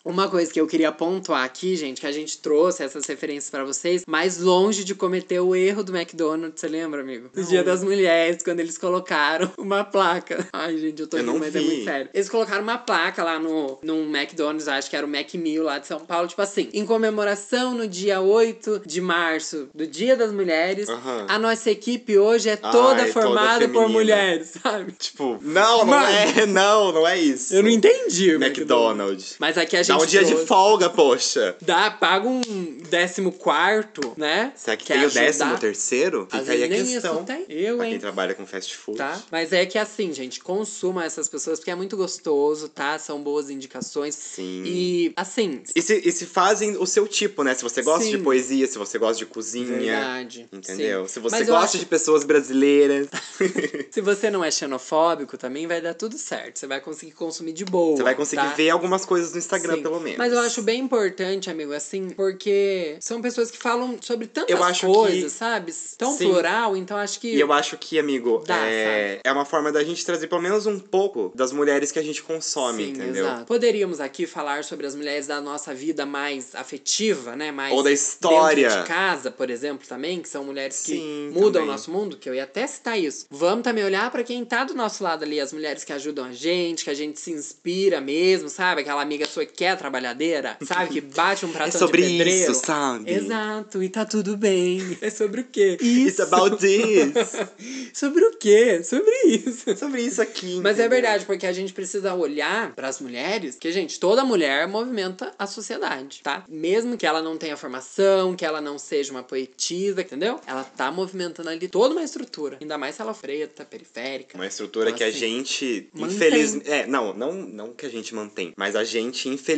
Uma 0.09 0.27
coisa 0.27 0.51
que 0.51 0.59
eu 0.59 0.67
queria 0.67 0.91
pontuar 0.91 1.45
aqui, 1.45 1.77
gente, 1.77 2.01
que 2.01 2.07
a 2.07 2.11
gente 2.13 2.39
trouxe 2.39 2.83
essas 2.83 3.05
referências 3.05 3.51
pra 3.51 3.63
vocês, 3.63 4.05
mais 4.09 4.39
longe 4.39 4.83
de 4.83 4.95
cometer 4.95 5.39
o 5.39 5.55
erro 5.55 5.85
do 5.85 5.95
McDonald's, 5.95 6.59
você 6.59 6.67
lembra, 6.67 7.03
amigo? 7.03 7.29
No 7.35 7.45
Dia 7.45 7.63
das 7.63 7.85
Mulheres, 7.85 8.43
quando 8.43 8.61
eles 8.61 8.79
colocaram 8.79 9.51
uma 9.59 9.85
placa. 9.85 10.49
Ai, 10.51 10.79
gente, 10.79 11.03
eu 11.03 11.07
tô 11.07 11.19
Eu 11.19 11.25
rindo, 11.27 11.39
mas 11.39 11.55
é 11.55 11.59
vi. 11.59 11.67
muito 11.67 11.85
sério. 11.85 12.09
Eles 12.15 12.29
colocaram 12.31 12.63
uma 12.63 12.79
placa 12.79 13.23
lá 13.23 13.39
no, 13.39 13.79
num 13.83 14.05
McDonald's, 14.17 14.67
acho 14.67 14.89
que 14.89 14.97
era 14.97 15.05
o 15.05 15.09
Macmeal 15.11 15.65
lá 15.65 15.79
de 15.79 15.87
São 15.87 16.01
Paulo, 16.01 16.27
tipo 16.27 16.41
assim, 16.41 16.71
em 16.73 16.87
comemoração 16.87 17.75
no 17.75 17.87
dia 17.87 18.19
8 18.23 18.85
de 18.87 19.03
março, 19.03 19.69
do 19.75 19.87
Dia 19.87 20.17
das 20.17 20.33
Mulheres, 20.33 20.89
a 21.29 21.39
nossa 21.39 21.71
equipe 21.71 22.17
hoje 22.17 22.49
é 22.49 22.57
toda 22.57 23.03
Ai, 23.03 23.13
toda 23.13 23.13
formada 23.13 23.69
por 23.69 23.83
feminina. 23.83 23.89
mulheres, 23.89 24.55
sabe? 24.63 24.93
Tipo, 24.93 25.39
não, 25.43 25.79
não 25.81 25.85
Mano. 25.87 26.07
é, 26.07 26.47
não, 26.49 26.93
não 26.93 27.07
é 27.07 27.19
isso. 27.19 27.55
Eu 27.55 27.63
não 27.63 27.69
entendi 27.69 28.31
McDonald's. 28.31 29.37
Mas 29.39 29.59
aqui 29.59 29.77
a 29.77 29.83
gente 29.83 29.98
um 30.03 30.07
dia 30.07 30.25
de 30.25 30.37
folga, 30.47 30.89
poxa. 30.91 31.57
Dá, 31.61 31.91
paga 31.91 32.29
um 32.29 32.41
décimo 32.89 33.33
quarto, 33.33 34.13
né? 34.17 34.53
Será 34.57 34.77
que 34.77 34.85
Quer 34.87 34.95
tem 34.95 35.03
o 35.03 35.07
ajudar? 35.07 35.21
décimo 35.23 35.59
terceiro? 35.59 36.29
Às 36.31 36.41
Fica 36.41 36.53
aí 36.53 36.65
a 36.65 36.69
nem 36.69 36.85
questão. 36.85 37.15
isso 37.17 37.25
tem. 37.25 37.45
Eu, 37.49 37.77
Pra 37.77 37.87
hein? 37.87 37.93
quem 37.93 38.01
trabalha 38.01 38.35
com 38.35 38.47
fast 38.47 38.77
food. 38.77 38.99
Tá? 38.99 39.21
Mas 39.31 39.53
é 39.53 39.65
que 39.67 39.79
assim, 39.79 40.13
gente, 40.13 40.41
consuma 40.41 41.05
essas 41.05 41.29
pessoas 41.29 41.59
porque 41.59 41.71
é 41.71 41.75
muito 41.75 41.97
gostoso, 41.97 42.69
tá? 42.69 42.99
São 42.99 43.23
boas 43.23 43.51
indicações. 43.51 44.15
Sim. 44.15 44.63
E, 44.65 45.13
assim, 45.17 45.63
E 45.75 45.83
se, 45.83 46.03
e 46.05 46.13
se 46.13 46.27
fazem 46.27 46.77
o 46.77 46.87
seu 46.87 47.07
tipo, 47.07 47.43
né? 47.43 47.55
Se 47.55 47.63
você 47.63 47.83
gosta 47.83 48.05
de 48.05 48.17
Sim. 48.17 48.23
poesia, 48.23 48.67
se 48.67 48.79
você 48.79 48.99
gosta 48.99 49.17
de 49.19 49.27
cozinha. 49.27 49.67
verdade. 49.79 50.49
Entendeu? 50.53 51.03
sim. 51.07 51.15
Se 51.15 51.21
você 51.21 51.39
Mas 51.41 51.47
gosta 51.49 51.65
acho- 51.65 51.79
de 51.79 51.87
pessoas 51.87 52.25
brasileiras. 52.25 53.09
Se 53.91 54.01
você 54.01 54.31
não 54.31 54.45
é 54.45 54.51
xenofóbico, 54.51 55.37
também 55.37 55.67
vai 55.67 55.81
dar 55.81 55.95
tudo 55.95 56.17
certo. 56.19 56.59
Você 56.59 56.67
vai 56.67 56.81
conseguir 56.81 57.13
consumir 57.13 57.53
de 57.53 57.65
boa. 57.65 57.97
Você 57.97 58.03
vai 58.03 58.15
conseguir 58.15 58.43
tá? 58.43 58.49
ver 58.55 58.71
algumas 58.71 59.05
coisas 59.05 59.33
no 59.33 59.39
Instagram, 59.39 59.78
Sim. 59.79 59.83
pelo 59.83 60.01
menos. 60.01 60.19
Mas 60.19 60.33
eu 60.33 60.41
acho 60.41 60.63
bem 60.63 60.81
importante, 60.81 61.51
amigo, 61.51 61.73
assim, 61.73 62.11
porque 62.11 62.97
são 63.01 63.21
pessoas 63.21 63.51
que 63.51 63.59
falam 63.59 63.97
sobre 64.01 64.27
tantas 64.27 64.51
Eu 64.55 64.63
acho 64.63 64.87
coisas, 64.87 65.33
que- 65.33 65.39
sabe? 65.39 65.73
Tão 65.97 66.13
Sim. 66.17 66.29
plural, 66.29 66.77
então 66.77 66.97
acho 66.97 67.21
que. 67.21 67.29
E 67.35 67.41
eu 67.41 67.53
acho 67.53 67.77
que, 67.79 67.99
amigo, 67.99 68.43
Dá, 68.47 68.57
é, 68.67 69.21
é 69.25 69.33
uma 69.33 69.45
forma 69.45 69.73
da 69.73 69.83
gente 69.83 70.05
trazer 70.05 70.27
pelo 70.29 70.41
menos 70.43 70.67
um 70.67 70.79
pouco 70.79 71.33
das 71.35 71.53
mulheres 71.53 71.91
que 71.91 71.99
a 71.99 72.03
gente 72.03 72.23
consome, 72.23 72.85
Sim, 72.85 72.91
entendeu? 72.93 73.27
exato. 73.27 73.45
Poderíamos 73.47 74.01
aqui 74.01 74.27
falar 74.27 74.65
sobre 74.65 74.87
as 74.87 74.95
mulheres 74.95 75.27
da 75.27 75.41
nossa 75.41 75.75
vida 75.75 76.05
mais 76.07 76.55
afetiva, 76.55 77.35
né? 77.37 77.51
Mais 77.51 77.73
Ou 77.75 77.83
da 77.83 77.91
história. 77.93 78.69
Dentro 78.69 78.83
de 78.83 78.89
casa, 78.89 79.31
por 79.31 79.51
exemplo, 79.51 79.87
também, 79.87 80.21
que 80.21 80.29
são 80.29 80.45
mulheres 80.45 80.83
que 80.85 80.93
Sim, 80.93 81.31
mudam 81.33 81.53
também. 81.53 81.69
o 81.69 81.73
nosso 81.73 81.91
mundo, 81.91 82.17
que 82.17 82.29
eu 82.29 82.35
ia 82.35 82.45
até 82.45 82.67
citar 82.67 82.99
isso. 82.99 83.27
Vamos 83.31 83.63
também 83.65 83.85
olhar 83.85 84.11
pra 84.11 84.23
quem 84.23 84.45
tá 84.45 84.65
do 84.65 84.75
nosso 84.75 85.03
lado 85.03 85.25
ali, 85.25 85.41
as 85.41 85.53
mulheres 85.53 85.85
que 85.85 85.93
ajudam 85.93 86.25
a 86.27 86.33
gente, 86.33 86.85
que 86.85 86.91
a 86.91 86.95
gente 86.95 87.19
se 87.21 87.31
inspira 87.31 88.01
mesmo, 88.01 88.49
sabe? 88.49 88.81
Aquela 88.83 89.03
amiga 89.03 89.27
sua 89.27 89.45
que 89.47 89.53
é 89.69 89.77
trabalhadeira, 89.77 90.57
sabe? 90.65 90.93
Que 90.95 91.01
bate 91.01 91.45
um 91.47 91.51
É 91.51 91.53
pratão 91.53 91.79
sobre 91.81 92.03
de 92.03 92.19
pedreiro. 92.19 92.53
isso, 92.53 92.65
sabe? 92.65 93.11
Exato, 93.11 93.83
e 93.83 93.89
tá 93.89 94.05
tudo 94.05 94.37
bem. 94.37 94.97
É 95.01 95.11
sobre 95.11 95.41
o 95.43 95.45
quê? 95.45 95.77
It's 95.81 96.21
about 96.21 96.57
this. 96.59 97.13
sobre 97.93 98.25
o 98.25 98.37
quê? 98.37 98.83
Sobre 98.83 99.11
isso. 99.27 99.77
sobre 99.77 100.03
isso 100.03 100.21
aqui. 100.21 100.57
Mas 100.63 100.79
é 100.79 100.83
entendeu? 100.87 100.91
verdade, 100.91 101.25
porque 101.25 101.47
a 101.47 101.53
gente 101.53 101.73
precisa 101.73 102.15
olhar 102.15 102.75
para 102.75 102.89
as 102.89 103.01
mulheres, 103.01 103.57
que, 103.59 103.71
gente, 103.73 103.99
toda 103.99 104.25
mulher 104.25 104.67
movimenta 104.69 105.33
a 105.39 105.47
sociedade, 105.47 106.21
tá? 106.23 106.45
Mesmo 106.49 106.97
que 106.97 107.07
ela 107.07 107.23
não 107.23 107.37
tenha 107.37 107.57
formação, 107.57 108.35
que 108.35 108.45
ela 108.45 108.61
não 108.61 108.79
seja 108.79 109.11
uma 109.13 109.23
poetisa, 109.23 110.01
entendeu? 110.01 110.41
Ela 110.47 110.65
tá 110.65 110.91
movimentando 110.91 111.49
ali 111.51 111.69
toda 111.69 111.95
uma 111.95 112.03
estrutura. 112.03 112.59
Ainda 112.61 112.77
mais 112.79 112.95
se 112.97 113.03
ela 113.03 113.13
é 113.13 113.15
preta, 113.15 113.65
periférica. 113.65 114.37
Uma 114.37 114.47
estrutura 114.47 114.87
Então, 114.91 114.99
que 114.99 115.05
a 115.05 115.09
assim, 115.09 115.19
gente, 115.19 115.89
mantém. 115.93 116.17
infelizmente. 116.17 116.71
É, 116.71 116.87
não, 116.87 117.15
não, 117.15 117.33
não 117.33 117.73
que 117.73 117.87
a 117.87 117.89
gente 117.91 118.15
mantém, 118.15 118.53
mas 118.57 118.75
a 118.77 118.85
gente, 118.85 119.29
infelizmente, 119.29 119.58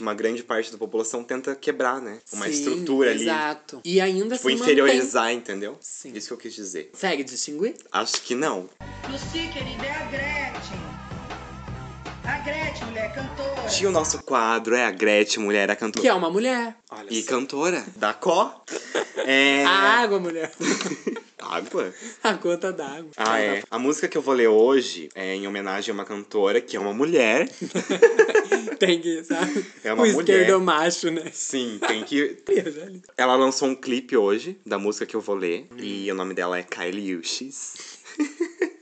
uma 0.00 0.14
grande 0.14 0.42
parte 0.42 0.70
da 0.72 0.78
população 0.78 1.22
tenta 1.24 1.54
quebrar, 1.54 2.00
né? 2.00 2.18
Uma 2.32 2.46
Sim, 2.46 2.52
estrutura 2.52 3.10
ali. 3.10 3.22
Exato. 3.22 3.80
E 3.84 4.00
ainda 4.00 4.36
Tipo, 4.36 4.48
assim 4.48 4.56
inferiorizar, 4.56 5.32
entendeu? 5.32 5.76
Sim. 5.80 6.12
Isso 6.14 6.28
que 6.28 6.34
eu 6.34 6.38
quis 6.38 6.54
dizer. 6.54 6.84
mantém. 6.92 7.00
Segue 7.00 7.24
distinguir? 7.24 7.74
Acho 7.92 8.22
que 8.22 8.34
não. 8.34 8.68
Lucy, 9.10 9.48
querida, 9.52 9.84
é 9.86 9.90
a 9.90 10.04
Gretchen. 10.06 10.84
A 12.24 12.38
Gretchen, 12.38 12.86
mulher 12.86 13.14
cantora. 13.14 13.68
Tinha 13.68 13.88
o 13.88 13.92
nosso 13.92 14.22
quadro, 14.22 14.74
é 14.74 14.84
a 14.84 14.90
Gretchen, 14.90 15.42
mulher, 15.42 15.70
a 15.70 15.76
cantora. 15.76 16.02
Que 16.02 16.08
é 16.08 16.14
uma 16.14 16.30
mulher. 16.30 16.76
Olha 16.90 17.06
e 17.10 17.22
cantora. 17.22 17.84
Da 17.96 18.12
Có. 18.12 18.62
É. 19.26 19.64
A 19.64 19.70
água, 20.02 20.18
mulher. 20.18 20.52
Água? 21.44 21.92
a 22.22 22.34
conta 22.34 22.72
d'água. 22.72 23.10
Ah, 23.16 23.40
é. 23.40 23.62
A 23.70 23.78
música 23.78 24.08
que 24.08 24.16
eu 24.16 24.22
vou 24.22 24.34
ler 24.34 24.48
hoje 24.48 25.08
é 25.14 25.34
em 25.34 25.46
homenagem 25.46 25.90
a 25.90 25.94
uma 25.94 26.04
cantora 26.04 26.60
que 26.60 26.76
é 26.76 26.80
uma 26.80 26.92
mulher. 26.92 27.48
Tem 28.78 29.00
que, 29.00 29.22
sabe? 29.24 29.64
É 29.82 29.92
uma 29.92 30.02
o 30.04 30.06
mulher. 30.06 30.20
esquerdomacho, 30.20 31.10
né? 31.10 31.30
Sim, 31.32 31.78
tem 31.86 32.02
que. 32.02 32.36
Ela 33.16 33.36
lançou 33.36 33.68
um 33.68 33.74
clipe 33.74 34.16
hoje 34.16 34.58
da 34.66 34.78
música 34.78 35.06
que 35.06 35.14
eu 35.14 35.20
vou 35.20 35.36
ler. 35.36 35.66
E 35.78 36.10
o 36.10 36.14
nome 36.14 36.34
dela 36.34 36.58
é 36.58 36.62
Kylie 36.62 37.16
Uchis. 37.16 37.74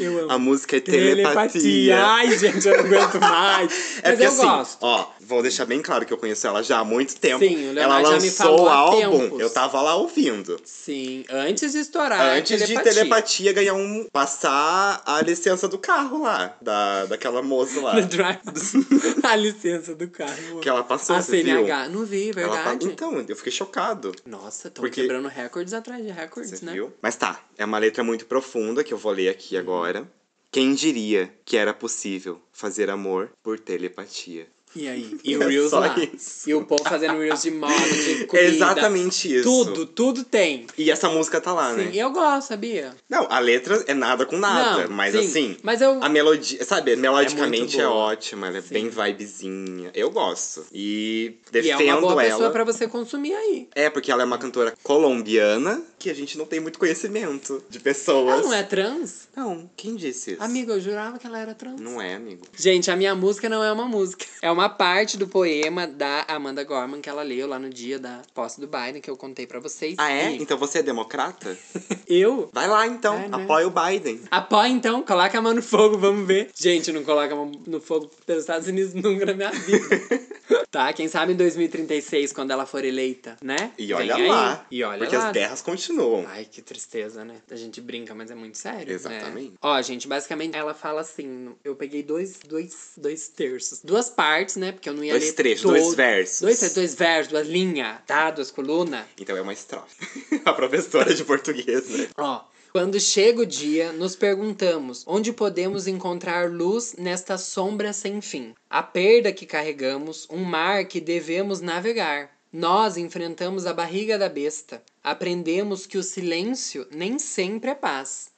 Eu 0.00 0.18
amo. 0.20 0.32
A 0.32 0.38
música 0.38 0.76
é 0.76 0.80
Telepatia. 0.80 2.04
Ai, 2.04 2.36
gente, 2.38 2.66
eu 2.66 2.76
não 2.76 2.84
aguento 2.84 3.20
mais. 3.20 3.72
É 4.04 4.08
Mas 4.10 4.18
porque 4.18 4.22
eu 4.24 4.28
assim, 4.28 4.42
gosto. 4.42 4.78
ó, 4.82 5.06
vou 5.20 5.40
deixar 5.42 5.64
bem 5.64 5.80
claro 5.80 6.04
que 6.04 6.12
eu 6.12 6.18
conheço 6.18 6.46
ela 6.46 6.62
já 6.62 6.78
há 6.80 6.84
muito 6.84 7.16
tempo. 7.16 7.38
Sim, 7.44 7.56
o 7.68 7.78
ela 7.78 7.98
Leonardo 7.98 8.10
já 8.10 8.16
me 8.18 8.26
lançou 8.28 8.60
o 8.62 8.68
álbum, 8.68 9.20
tempos. 9.20 9.40
eu 9.40 9.50
tava 9.50 9.80
lá 9.80 9.94
ouvindo. 9.96 10.60
Sim, 10.64 11.24
antes 11.30 11.72
de 11.72 11.78
estourar. 11.78 12.20
a 12.20 12.34
Antes 12.34 12.66
de 12.66 12.74
telepatia 12.82 13.52
ganhar 13.52 13.74
um. 13.74 14.06
passar 14.12 15.02
a 15.06 15.22
licença 15.22 15.66
do 15.68 15.78
carro 15.78 16.22
lá. 16.22 16.54
Da, 16.60 17.06
daquela 17.06 17.42
moça 17.42 17.80
lá. 17.80 17.94
A 19.22 19.36
licença 19.36 19.94
do 19.94 20.08
carro. 20.08 20.60
que 20.60 20.68
ela 20.68 20.82
passou, 20.84 21.16
a 21.16 21.22
você 21.22 21.42
viu? 21.42 21.64
CNH. 21.64 21.88
Não 21.88 22.04
vi, 22.04 22.30
Ela 22.36 22.54
verdade. 22.54 22.86
Então, 22.86 23.24
eu 23.26 23.36
fiquei 23.36 23.52
chocado. 23.52 24.12
Nossa, 24.26 24.68
estão 24.68 24.82
Porque- 24.82 25.02
quebrando 25.02 25.28
recordes 25.28 25.72
atrás 25.72 26.04
de 26.04 26.10
recordes, 26.10 26.58
Você 26.58 26.64
né? 26.64 26.72
viu? 26.72 26.92
Mas 27.00 27.16
tá, 27.16 27.40
é 27.56 27.64
uma 27.64 27.78
letra 27.78 28.02
muito 28.04 28.26
profunda 28.26 28.84
que 28.84 28.92
eu 28.92 28.98
vou 28.98 29.12
ler 29.12 29.28
aqui 29.28 29.53
agora. 29.56 30.10
Quem 30.50 30.74
diria 30.74 31.34
que 31.44 31.56
era 31.56 31.74
possível 31.74 32.40
fazer 32.52 32.90
amor 32.90 33.30
por 33.42 33.58
telepatia? 33.58 34.46
E 34.76 34.88
aí? 34.88 35.16
E 35.22 35.36
o 35.36 35.40
Reels 35.46 35.70
Só 35.70 35.78
lá. 35.80 35.94
isso. 35.98 36.48
E 36.50 36.54
o 36.54 36.64
povo 36.64 36.82
fazendo 36.84 37.18
Reels 37.18 37.42
de 37.42 37.50
moda, 37.50 37.72
de 37.74 38.26
comida. 38.26 38.48
Exatamente 38.48 39.32
isso. 39.32 39.44
Tudo, 39.44 39.86
tudo 39.86 40.24
tem. 40.24 40.66
E 40.76 40.90
essa 40.90 41.08
música 41.08 41.40
tá 41.40 41.52
lá, 41.52 41.70
Sim, 41.70 41.76
né? 41.84 41.90
e 41.92 41.98
eu 41.98 42.10
gosto, 42.10 42.48
sabia? 42.48 42.92
Não, 43.08 43.26
a 43.30 43.38
letra 43.38 43.84
é 43.86 43.94
nada 43.94 44.26
com 44.26 44.36
nada, 44.36 44.88
Não, 44.88 44.90
mas 44.96 45.12
sim, 45.14 45.18
assim, 45.20 45.56
mas 45.62 45.80
eu- 45.80 46.02
a 46.02 46.08
melodia, 46.08 46.64
sabe, 46.64 46.96
melodicamente 46.96 47.80
é, 47.80 47.84
boa. 47.84 47.94
ótima, 47.94 48.48
ela 48.48 48.58
é 48.58 48.62
bem 48.62 48.88
vibezinha. 48.88 49.90
Eu 49.94 50.10
gosto. 50.10 50.64
E 50.72 51.34
E 51.52 51.58
é 51.58 51.62
defendo 51.62 51.90
uma 51.90 52.00
boa 52.00 52.12
ela. 52.24 52.32
pessoa 52.32 52.50
pra 52.50 52.64
você 52.64 52.88
consumir 52.88 53.32
aí. 53.34 53.68
É, 53.74 53.88
porque 53.88 54.10
ela 54.10 54.22
é 54.22 54.26
uma 54.26 54.38
cantora 54.38 54.74
colombiana 54.82 55.82
que 55.98 56.10
a 56.10 56.14
gente 56.14 56.36
não 56.36 56.44
tem 56.44 56.60
muito 56.60 56.78
conhecimento 56.78 57.62
de 57.70 57.78
pessoas. 57.80 58.34
Ela 58.40 58.42
não 58.42 58.52
é 58.52 58.62
trans? 58.62 59.28
Não, 59.36 59.70
quem 59.76 59.96
disse 59.96 60.32
isso? 60.32 60.42
Amigo, 60.42 60.72
eu 60.72 60.80
jurava 60.80 61.18
que 61.18 61.26
ela 61.26 61.38
era 61.38 61.54
trans. 61.54 61.80
Não 61.80 62.00
é, 62.00 62.14
amigo. 62.14 62.42
Gente, 62.56 62.90
a 62.90 62.96
minha 62.96 63.14
música 63.14 63.48
não 63.48 63.62
é 63.62 63.70
uma 63.72 63.86
música. 63.86 64.24
É 64.42 64.50
uma 64.50 64.63
parte 64.68 65.16
do 65.16 65.26
poema 65.28 65.86
da 65.86 66.24
Amanda 66.28 66.62
Gorman 66.64 67.00
que 67.00 67.08
ela 67.08 67.22
leu 67.22 67.46
lá 67.46 67.58
no 67.58 67.70
dia 67.70 67.98
da 67.98 68.22
posse 68.32 68.60
do 68.60 68.66
Biden, 68.66 69.00
que 69.00 69.10
eu 69.10 69.16
contei 69.16 69.46
pra 69.46 69.60
vocês. 69.60 69.94
Ah, 69.98 70.10
é? 70.12 70.32
E 70.32 70.42
Então 70.42 70.56
você 70.58 70.78
é 70.78 70.82
democrata? 70.82 71.56
Eu 72.06 72.48
Vai 72.52 72.68
lá 72.68 72.86
então, 72.86 73.18
né? 73.18 73.28
apoia 73.32 73.66
o 73.66 73.70
Biden. 73.70 74.20
Apoia 74.30 74.68
então, 74.68 75.02
coloca 75.02 75.38
a 75.38 75.40
mão 75.42 75.54
no 75.54 75.62
fogo, 75.62 75.98
vamos 75.98 76.26
ver. 76.26 76.50
Gente, 76.54 76.92
não 76.92 77.02
coloca 77.02 77.32
a 77.32 77.36
mão 77.36 77.50
no 77.66 77.80
fogo 77.80 78.10
pelos 78.26 78.42
Estados 78.42 78.68
Unidos 78.68 78.92
nunca 78.94 79.24
na 79.26 79.32
minha 79.34 79.50
vida. 79.50 79.88
tá? 80.70 80.92
Quem 80.92 81.08
sabe 81.08 81.32
em 81.32 81.36
2036, 81.36 82.32
quando 82.32 82.50
ela 82.50 82.66
for 82.66 82.84
eleita, 82.84 83.36
né? 83.42 83.72
E 83.78 83.86
Vem 83.86 83.94
olha 83.96 84.14
aí. 84.16 84.28
lá. 84.28 84.66
E 84.70 84.82
olha 84.84 84.98
porque 84.98 85.16
lá. 85.16 85.26
as 85.28 85.32
guerras 85.32 85.62
continuam. 85.62 86.24
Ai, 86.28 86.44
que 86.44 86.60
tristeza, 86.60 87.24
né? 87.24 87.36
A 87.50 87.56
gente 87.56 87.80
brinca, 87.80 88.14
mas 88.14 88.30
é 88.30 88.34
muito 88.34 88.58
sério. 88.58 88.86
né? 88.86 88.92
Exatamente. 88.94 89.54
Ó, 89.62 89.80
gente, 89.82 90.06
basicamente 90.06 90.54
ela 90.56 90.74
fala 90.74 91.00
assim: 91.00 91.54
eu 91.64 91.74
peguei 91.74 92.02
dois, 92.02 92.38
dois, 92.46 92.92
dois 92.96 93.28
terços. 93.28 93.80
Duas 93.82 94.10
partes, 94.10 94.53
né? 94.56 94.72
Porque 94.72 94.88
eu 94.88 94.94
não 94.94 95.04
ia 95.04 95.12
Dois 95.12 95.24
ler. 95.24 95.32
trechos, 95.32 95.62
todo- 95.62 95.72
dois 95.72 95.94
versos. 95.94 96.40
Dois, 96.40 96.58
trechos, 96.58 96.74
dois 96.74 96.94
versos, 96.94 97.32
duas 97.32 97.46
linhas, 97.48 97.98
tá? 98.06 98.30
Duas 98.30 98.50
colunas. 98.50 99.04
Então 99.18 99.36
é 99.36 99.40
uma 99.40 99.52
estrofe. 99.52 99.96
a 100.44 100.52
professora 100.52 101.14
de 101.14 101.24
português, 101.24 101.88
né? 101.90 102.08
Ó. 102.18 102.42
Quando 102.72 102.98
chega 102.98 103.42
o 103.42 103.46
dia, 103.46 103.92
nos 103.92 104.16
perguntamos 104.16 105.04
onde 105.06 105.32
podemos 105.32 105.86
encontrar 105.86 106.50
luz 106.50 106.96
nesta 106.98 107.38
sombra 107.38 107.92
sem 107.92 108.20
fim. 108.20 108.52
A 108.68 108.82
perda 108.82 109.32
que 109.32 109.46
carregamos, 109.46 110.26
um 110.28 110.42
mar 110.42 110.84
que 110.86 111.00
devemos 111.00 111.60
navegar. 111.60 112.30
Nós 112.52 112.96
enfrentamos 112.96 113.64
a 113.64 113.72
barriga 113.72 114.18
da 114.18 114.28
besta. 114.28 114.82
Aprendemos 115.04 115.86
que 115.86 115.96
o 115.96 116.02
silêncio 116.02 116.84
nem 116.90 117.16
sempre 117.16 117.70
é 117.70 117.74
paz. 117.76 118.30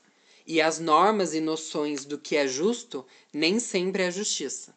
E 0.46 0.60
as 0.60 0.78
normas 0.78 1.32
e 1.32 1.40
noções 1.40 2.04
do 2.04 2.18
que 2.18 2.36
é 2.36 2.46
justo 2.46 3.06
nem 3.32 3.58
sempre 3.58 4.02
é 4.02 4.10
justiça. 4.10 4.74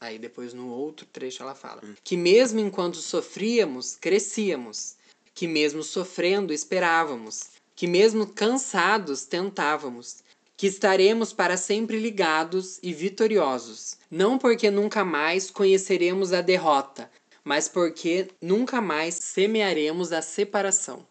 Aí 0.00 0.18
depois 0.18 0.54
no 0.54 0.68
outro 0.68 1.06
trecho 1.06 1.42
ela 1.42 1.54
fala 1.54 1.82
que 2.04 2.16
mesmo 2.16 2.60
enquanto 2.60 2.98
sofríamos, 2.98 3.96
crescíamos, 3.96 4.96
que 5.34 5.46
mesmo 5.46 5.82
sofrendo 5.82 6.52
esperávamos, 6.52 7.50
que 7.74 7.86
mesmo 7.86 8.26
cansados 8.26 9.24
tentávamos, 9.24 10.22
que 10.56 10.66
estaremos 10.66 11.32
para 11.32 11.56
sempre 11.56 11.98
ligados 11.98 12.78
e 12.82 12.92
vitoriosos, 12.92 13.96
não 14.10 14.36
porque 14.36 14.70
nunca 14.70 15.04
mais 15.04 15.50
conheceremos 15.50 16.32
a 16.32 16.40
derrota, 16.40 17.10
mas 17.44 17.68
porque 17.68 18.28
nunca 18.42 18.80
mais 18.80 19.14
semearemos 19.14 20.12
a 20.12 20.20
separação. 20.20 21.06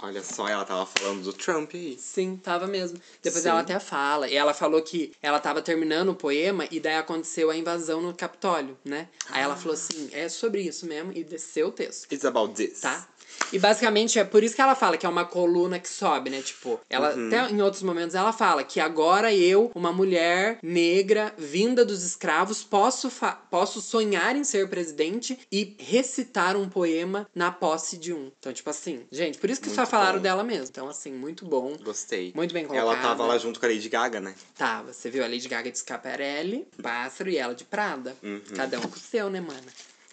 Olha 0.00 0.22
só, 0.22 0.48
ela 0.48 0.64
tava 0.64 0.86
falando 0.86 1.22
do 1.22 1.32
Trump 1.32 1.70
aí. 1.74 1.96
Sim, 1.98 2.36
tava 2.36 2.66
mesmo. 2.66 2.98
Depois 3.22 3.42
Sim. 3.42 3.50
ela 3.50 3.60
até 3.60 3.78
fala. 3.78 4.28
E 4.28 4.34
ela 4.34 4.54
falou 4.54 4.82
que 4.82 5.12
ela 5.22 5.38
tava 5.38 5.62
terminando 5.62 6.08
o 6.08 6.14
poema 6.14 6.66
e 6.70 6.80
daí 6.80 6.96
aconteceu 6.96 7.50
a 7.50 7.56
invasão 7.56 8.00
no 8.00 8.14
Capitólio, 8.14 8.76
né? 8.84 9.08
Aí 9.28 9.42
ela 9.42 9.56
falou 9.56 9.74
assim: 9.74 10.08
é 10.12 10.28
sobre 10.28 10.62
isso 10.62 10.86
mesmo, 10.86 11.12
e 11.14 11.22
desceu 11.22 11.68
o 11.68 11.72
texto. 11.72 12.10
It's 12.12 12.24
about 12.24 12.54
this. 12.54 12.80
Tá? 12.80 13.06
E 13.52 13.58
basicamente 13.58 14.18
é 14.18 14.24
por 14.24 14.42
isso 14.42 14.54
que 14.54 14.62
ela 14.62 14.74
fala 14.74 14.96
que 14.96 15.04
é 15.04 15.08
uma 15.08 15.24
coluna 15.24 15.78
que 15.78 15.88
sobe, 15.88 16.30
né? 16.30 16.40
Tipo, 16.40 16.80
ela 16.88 17.12
Uhum. 17.14 17.26
até 17.28 17.50
em 17.50 17.60
outros 17.60 17.82
momentos 17.82 18.14
ela 18.14 18.32
fala 18.32 18.64
que 18.64 18.80
agora 18.80 19.32
eu, 19.34 19.70
uma 19.74 19.92
mulher 19.92 20.58
negra 20.62 21.34
vinda 21.36 21.84
dos 21.84 22.02
escravos, 22.02 22.62
posso, 22.64 23.10
posso 23.50 23.80
sonhar 23.82 24.34
em 24.36 24.44
ser 24.44 24.68
presidente 24.68 25.38
e 25.50 25.76
recitar 25.78 26.56
um 26.56 26.68
poema 26.68 27.28
na 27.34 27.50
posse 27.50 27.96
de 27.98 28.12
um. 28.12 28.30
Então, 28.38 28.52
tipo 28.52 28.70
assim, 28.70 29.02
gente, 29.10 29.38
por 29.38 29.50
isso 29.50 29.60
que 29.60 29.68
só 29.68 29.82
Muito 29.82 29.90
falaram 29.90 30.18
bom. 30.18 30.22
dela 30.22 30.42
mesmo. 30.42 30.68
Então, 30.70 30.88
assim, 30.88 31.12
muito 31.12 31.44
bom. 31.44 31.76
Gostei. 31.82 32.32
Muito 32.34 32.52
bem 32.54 32.66
Ela 32.72 32.96
tava 32.96 33.24
lá 33.26 33.36
junto 33.38 33.60
com 33.60 33.66
a 33.66 33.68
Lady 33.68 33.88
Gaga, 33.88 34.20
né? 34.20 34.34
Tava, 34.56 34.92
você 34.92 35.10
viu 35.10 35.22
a 35.24 35.28
Lady 35.28 35.48
Gaga 35.48 35.70
de 35.70 35.78
Scaparelli, 35.78 36.66
pássaro 36.82 37.28
e 37.28 37.36
ela 37.36 37.54
de 37.54 37.64
Prada. 37.64 38.16
Uhum. 38.22 38.40
Cada 38.56 38.78
um 38.78 38.82
com 38.82 38.96
o 38.96 39.00
seu, 39.00 39.28
né, 39.28 39.40
mana? 39.40 39.60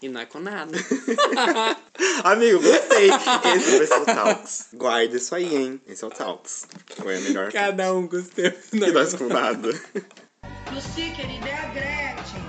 E 0.01 0.07
não 0.07 0.21
é 0.21 0.25
com 0.25 0.39
nada. 0.39 0.77
Amigo, 2.23 2.61
gostei. 2.61 3.09
Esse 3.09 3.77
vai 3.77 3.87
ser 3.87 4.01
o 4.01 4.05
Talks. 4.05 4.67
Guarda 4.73 5.17
isso 5.17 5.35
aí, 5.35 5.55
hein? 5.55 5.81
Esse 5.85 6.05
é 6.05 6.07
o 6.07 6.09
Talks. 6.09 6.67
Foi 6.95 7.17
a 7.17 7.19
melhor 7.19 7.51
Cada 7.51 7.93
um 7.93 8.07
com 8.07 8.15
o 8.15 8.23
seu. 8.23 8.45
É 8.45 8.91
nós 8.91 9.13
com 9.13 9.27
com 9.27 9.33
nada. 9.33 9.69
Lucy, 10.71 11.11
querida, 11.13 11.49
é 11.49 11.53
a 11.53 11.67
Gretchen. 11.73 12.41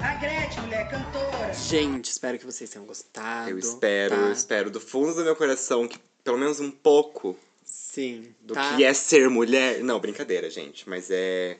A 0.00 0.14
Gretchen, 0.16 0.62
mulher 0.64 0.90
cantora. 0.90 1.54
Gente, 1.54 2.10
espero 2.10 2.38
que 2.38 2.44
vocês 2.44 2.68
tenham 2.68 2.84
gostado. 2.84 3.48
Eu 3.48 3.58
espero, 3.58 4.14
tá? 4.14 4.20
eu 4.22 4.32
espero 4.32 4.70
do 4.70 4.80
fundo 4.80 5.14
do 5.14 5.24
meu 5.24 5.34
coração 5.34 5.88
que 5.88 5.98
pelo 6.22 6.36
menos 6.36 6.60
um 6.60 6.70
pouco 6.70 7.38
Sim. 7.64 8.34
do 8.42 8.52
tá? 8.52 8.76
que 8.76 8.84
é 8.84 8.92
ser 8.92 9.30
mulher. 9.30 9.82
Não, 9.82 9.98
brincadeira, 9.98 10.50
gente, 10.50 10.86
mas 10.88 11.08
é. 11.10 11.56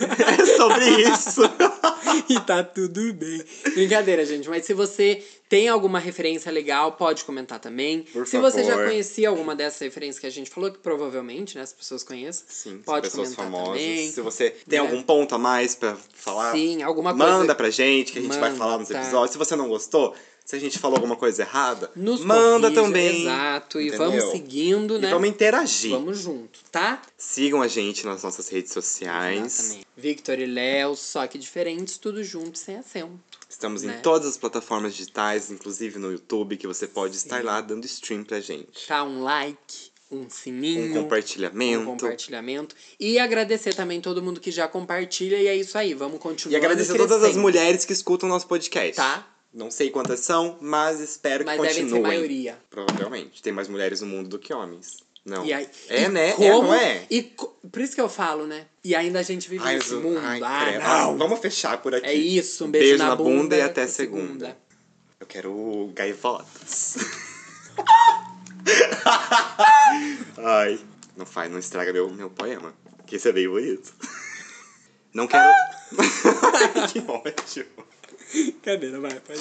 é 0.40 0.56
sobre 0.56 1.02
isso. 1.02 1.42
e 2.28 2.40
tá 2.40 2.62
tudo 2.62 3.12
bem. 3.12 3.42
Brincadeira, 3.74 4.24
gente. 4.24 4.48
Mas 4.48 4.64
se 4.64 4.74
você 4.74 5.22
tem 5.48 5.68
alguma 5.68 5.98
referência 5.98 6.50
legal, 6.50 6.92
pode 6.92 7.24
comentar 7.24 7.58
também. 7.60 8.02
Por 8.12 8.26
se 8.26 8.38
você 8.38 8.64
já 8.64 8.72
favor. 8.72 8.88
conhecia 8.88 9.28
alguma 9.28 9.54
dessas 9.54 9.80
referências 9.80 10.18
que 10.18 10.26
a 10.26 10.30
gente 10.30 10.50
falou, 10.50 10.70
que 10.72 10.78
provavelmente 10.78 11.56
né, 11.56 11.62
as 11.62 11.72
pessoas 11.72 12.02
conheçam, 12.02 12.44
Sim, 12.48 12.78
pode 12.84 13.08
pessoas 13.08 13.34
comentar 13.34 13.62
famosas. 13.62 13.82
também. 13.82 14.10
Se 14.10 14.20
você 14.20 14.50
tem 14.68 14.78
né? 14.80 14.84
algum 14.84 15.02
ponto 15.02 15.34
a 15.34 15.38
mais 15.38 15.74
pra 15.74 15.96
falar, 16.14 16.52
Sim, 16.52 16.82
alguma 16.82 17.14
coisa. 17.14 17.32
manda 17.32 17.54
pra 17.54 17.70
gente 17.70 18.12
que 18.12 18.18
a 18.18 18.22
gente 18.22 18.38
vai 18.38 18.50
Manda, 18.50 18.56
falar 18.56 18.78
nos 18.78 18.88
tá. 18.88 19.00
episódios. 19.00 19.30
Se 19.32 19.38
você 19.38 19.54
não 19.54 19.68
gostou, 19.68 20.14
se 20.44 20.54
a 20.56 20.58
gente 20.58 20.78
falou 20.78 20.96
alguma 20.96 21.16
coisa 21.16 21.42
errada, 21.42 21.90
Nos 21.96 22.20
manda 22.22 22.68
corrija, 22.68 22.82
também. 22.82 23.22
Exato. 23.22 23.80
E 23.80 23.88
entendeu? 23.88 24.06
vamos 24.10 24.24
seguindo, 24.30 24.96
E 24.96 25.00
né? 25.00 25.10
vamos 25.10 25.28
interagir. 25.28 25.90
Vamos 25.92 26.18
junto, 26.18 26.60
tá? 26.70 27.00
Sigam 27.16 27.62
a 27.62 27.68
gente 27.68 28.04
nas 28.04 28.22
nossas 28.22 28.48
redes 28.48 28.72
sociais. 28.72 29.58
Exatamente. 29.58 29.86
Victor 29.96 30.38
e 30.38 30.46
Léo, 30.46 30.94
só 30.96 31.26
que 31.26 31.38
diferentes, 31.38 31.96
tudo 31.96 32.22
junto, 32.22 32.58
sem 32.58 32.76
acento. 32.76 33.18
Estamos 33.48 33.82
Né? 33.82 33.96
em 33.96 34.02
todas 34.02 34.28
as 34.28 34.36
plataformas 34.36 34.94
digitais, 34.94 35.50
inclusive 35.50 35.98
no 35.98 36.10
YouTube, 36.12 36.56
que 36.56 36.66
você 36.66 36.86
pode 36.86 37.16
estar 37.16 37.42
lá 37.44 37.60
dando 37.60 37.84
stream 37.86 38.24
pra 38.24 38.40
gente. 38.40 38.86
Tá? 38.86 39.04
Um 39.04 39.22
like, 39.22 39.92
um 40.10 40.28
sininho. 40.28 40.90
Um 40.90 41.02
compartilhamento. 41.04 41.80
um 41.82 41.86
compartilhamento. 41.86 42.74
E 43.00 43.18
agradecer 43.18 43.74
também 43.74 44.00
todo 44.00 44.20
mundo 44.22 44.40
que 44.40 44.50
já 44.50 44.66
compartilha. 44.68 45.36
E 45.36 45.46
é 45.46 45.56
isso 45.56 45.78
aí, 45.78 45.94
vamos 45.94 46.18
continuar. 46.18 46.52
E 46.52 46.56
agradecer 46.56 46.96
todas 46.96 47.22
as 47.22 47.36
mulheres 47.36 47.84
que 47.84 47.92
escutam 47.92 48.28
nosso 48.28 48.46
podcast. 48.46 48.96
Tá? 48.96 49.26
Não 49.54 49.70
sei 49.70 49.88
quantas 49.88 50.20
são, 50.20 50.58
mas 50.60 50.98
espero 50.98 51.44
Mas 51.44 51.60
que 51.60 51.66
devem 51.68 51.82
continuem. 51.84 52.02
ser 52.02 52.08
maioria. 52.08 52.58
Provavelmente. 52.68 53.40
Tem 53.40 53.52
mais 53.52 53.68
mulheres 53.68 54.00
no 54.00 54.08
mundo 54.08 54.28
do 54.28 54.38
que 54.38 54.52
homens. 54.52 54.96
Não. 55.24 55.42
Aí, 55.42 55.68
é, 55.88 56.08
né? 56.08 56.32
Como, 56.32 56.44
É, 56.44 56.50
não 56.50 56.74
é? 56.74 57.06
E 57.08 57.22
por 57.22 57.80
isso 57.80 57.94
que 57.94 58.00
eu 58.00 58.08
falo, 58.08 58.46
né? 58.46 58.66
E 58.82 58.94
ainda 58.96 59.20
a 59.20 59.22
gente 59.22 59.48
vive 59.48 59.64
Ai, 59.64 59.76
nesse 59.76 59.94
mundo. 59.94 60.20
ai, 60.22 60.40
ah, 60.42 60.64
credo. 60.66 60.82
não! 60.82 61.16
Vamos 61.16 61.38
fechar 61.38 61.80
por 61.80 61.94
aqui. 61.94 62.04
É 62.04 62.12
isso, 62.12 62.64
um 62.64 62.70
beijo, 62.70 62.98
na, 62.98 63.14
bunda, 63.14 63.56
e 63.56 63.62
até 63.62 63.86
segunda. 63.86 64.58
Eu 65.20 65.26
quero 65.26 65.90
gaivotas. 65.94 66.96
Ai, 70.36 70.78
não 71.16 71.24
faz, 71.24 71.50
não 71.50 71.58
estraga 71.58 71.92
meu, 71.92 72.10
meu 72.10 72.28
poema. 72.28 72.74
Que 73.06 73.16
esse 73.16 73.28
é 73.28 73.32
bem 73.32 73.48
bonito. 73.48 73.94
Não 75.14 75.26
quero. 75.26 75.50
que 76.92 76.98
ótimo. 77.08 77.84
Cadê? 78.62 78.88
Não 78.88 79.00
vai, 79.00 79.18
pode. 79.20 79.40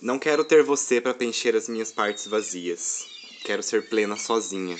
Não 0.00 0.18
quero 0.18 0.44
ter 0.44 0.62
você 0.62 1.00
pra 1.00 1.14
preencher 1.14 1.56
as 1.56 1.68
minhas 1.68 1.90
partes 1.90 2.26
vazias. 2.26 3.06
Quero 3.44 3.62
ser 3.62 3.88
plena 3.88 4.16
sozinha. 4.16 4.78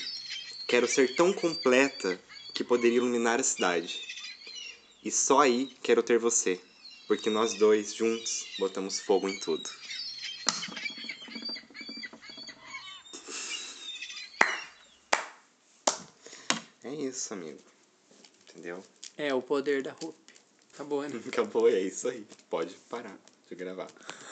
Quero 0.67 0.87
ser 0.87 1.15
tão 1.17 1.33
completa 1.33 2.21
que 2.55 2.63
poderia 2.63 2.99
iluminar 2.99 3.41
a 3.41 3.43
cidade. 3.43 4.01
E 5.05 5.11
só 5.11 5.41
aí 5.41 5.75
quero 5.83 6.03
ter 6.03 6.19
você, 6.19 6.61
porque 7.07 7.31
nós 7.31 7.55
dois 7.55 7.95
juntos 7.95 8.47
botamos 8.59 9.01
fogo 9.01 9.29
em 9.29 9.39
tudo. 9.39 9.69
É 16.85 16.95
isso, 16.95 17.33
amigo. 17.33 17.61
Entendeu? 18.49 18.85
É, 19.17 19.33
o 19.33 19.43
poder 19.43 19.83
da 19.83 19.93
Rupi. 19.93 20.28
Boa, 20.85 21.09
né? 21.09 21.21
Acabou, 21.27 21.69
é 21.69 21.81
isso 21.81 22.09
aí. 22.09 22.25
Pode 22.49 22.75
parar 22.89 23.17
de 23.49 23.55
gravar. 23.55 23.89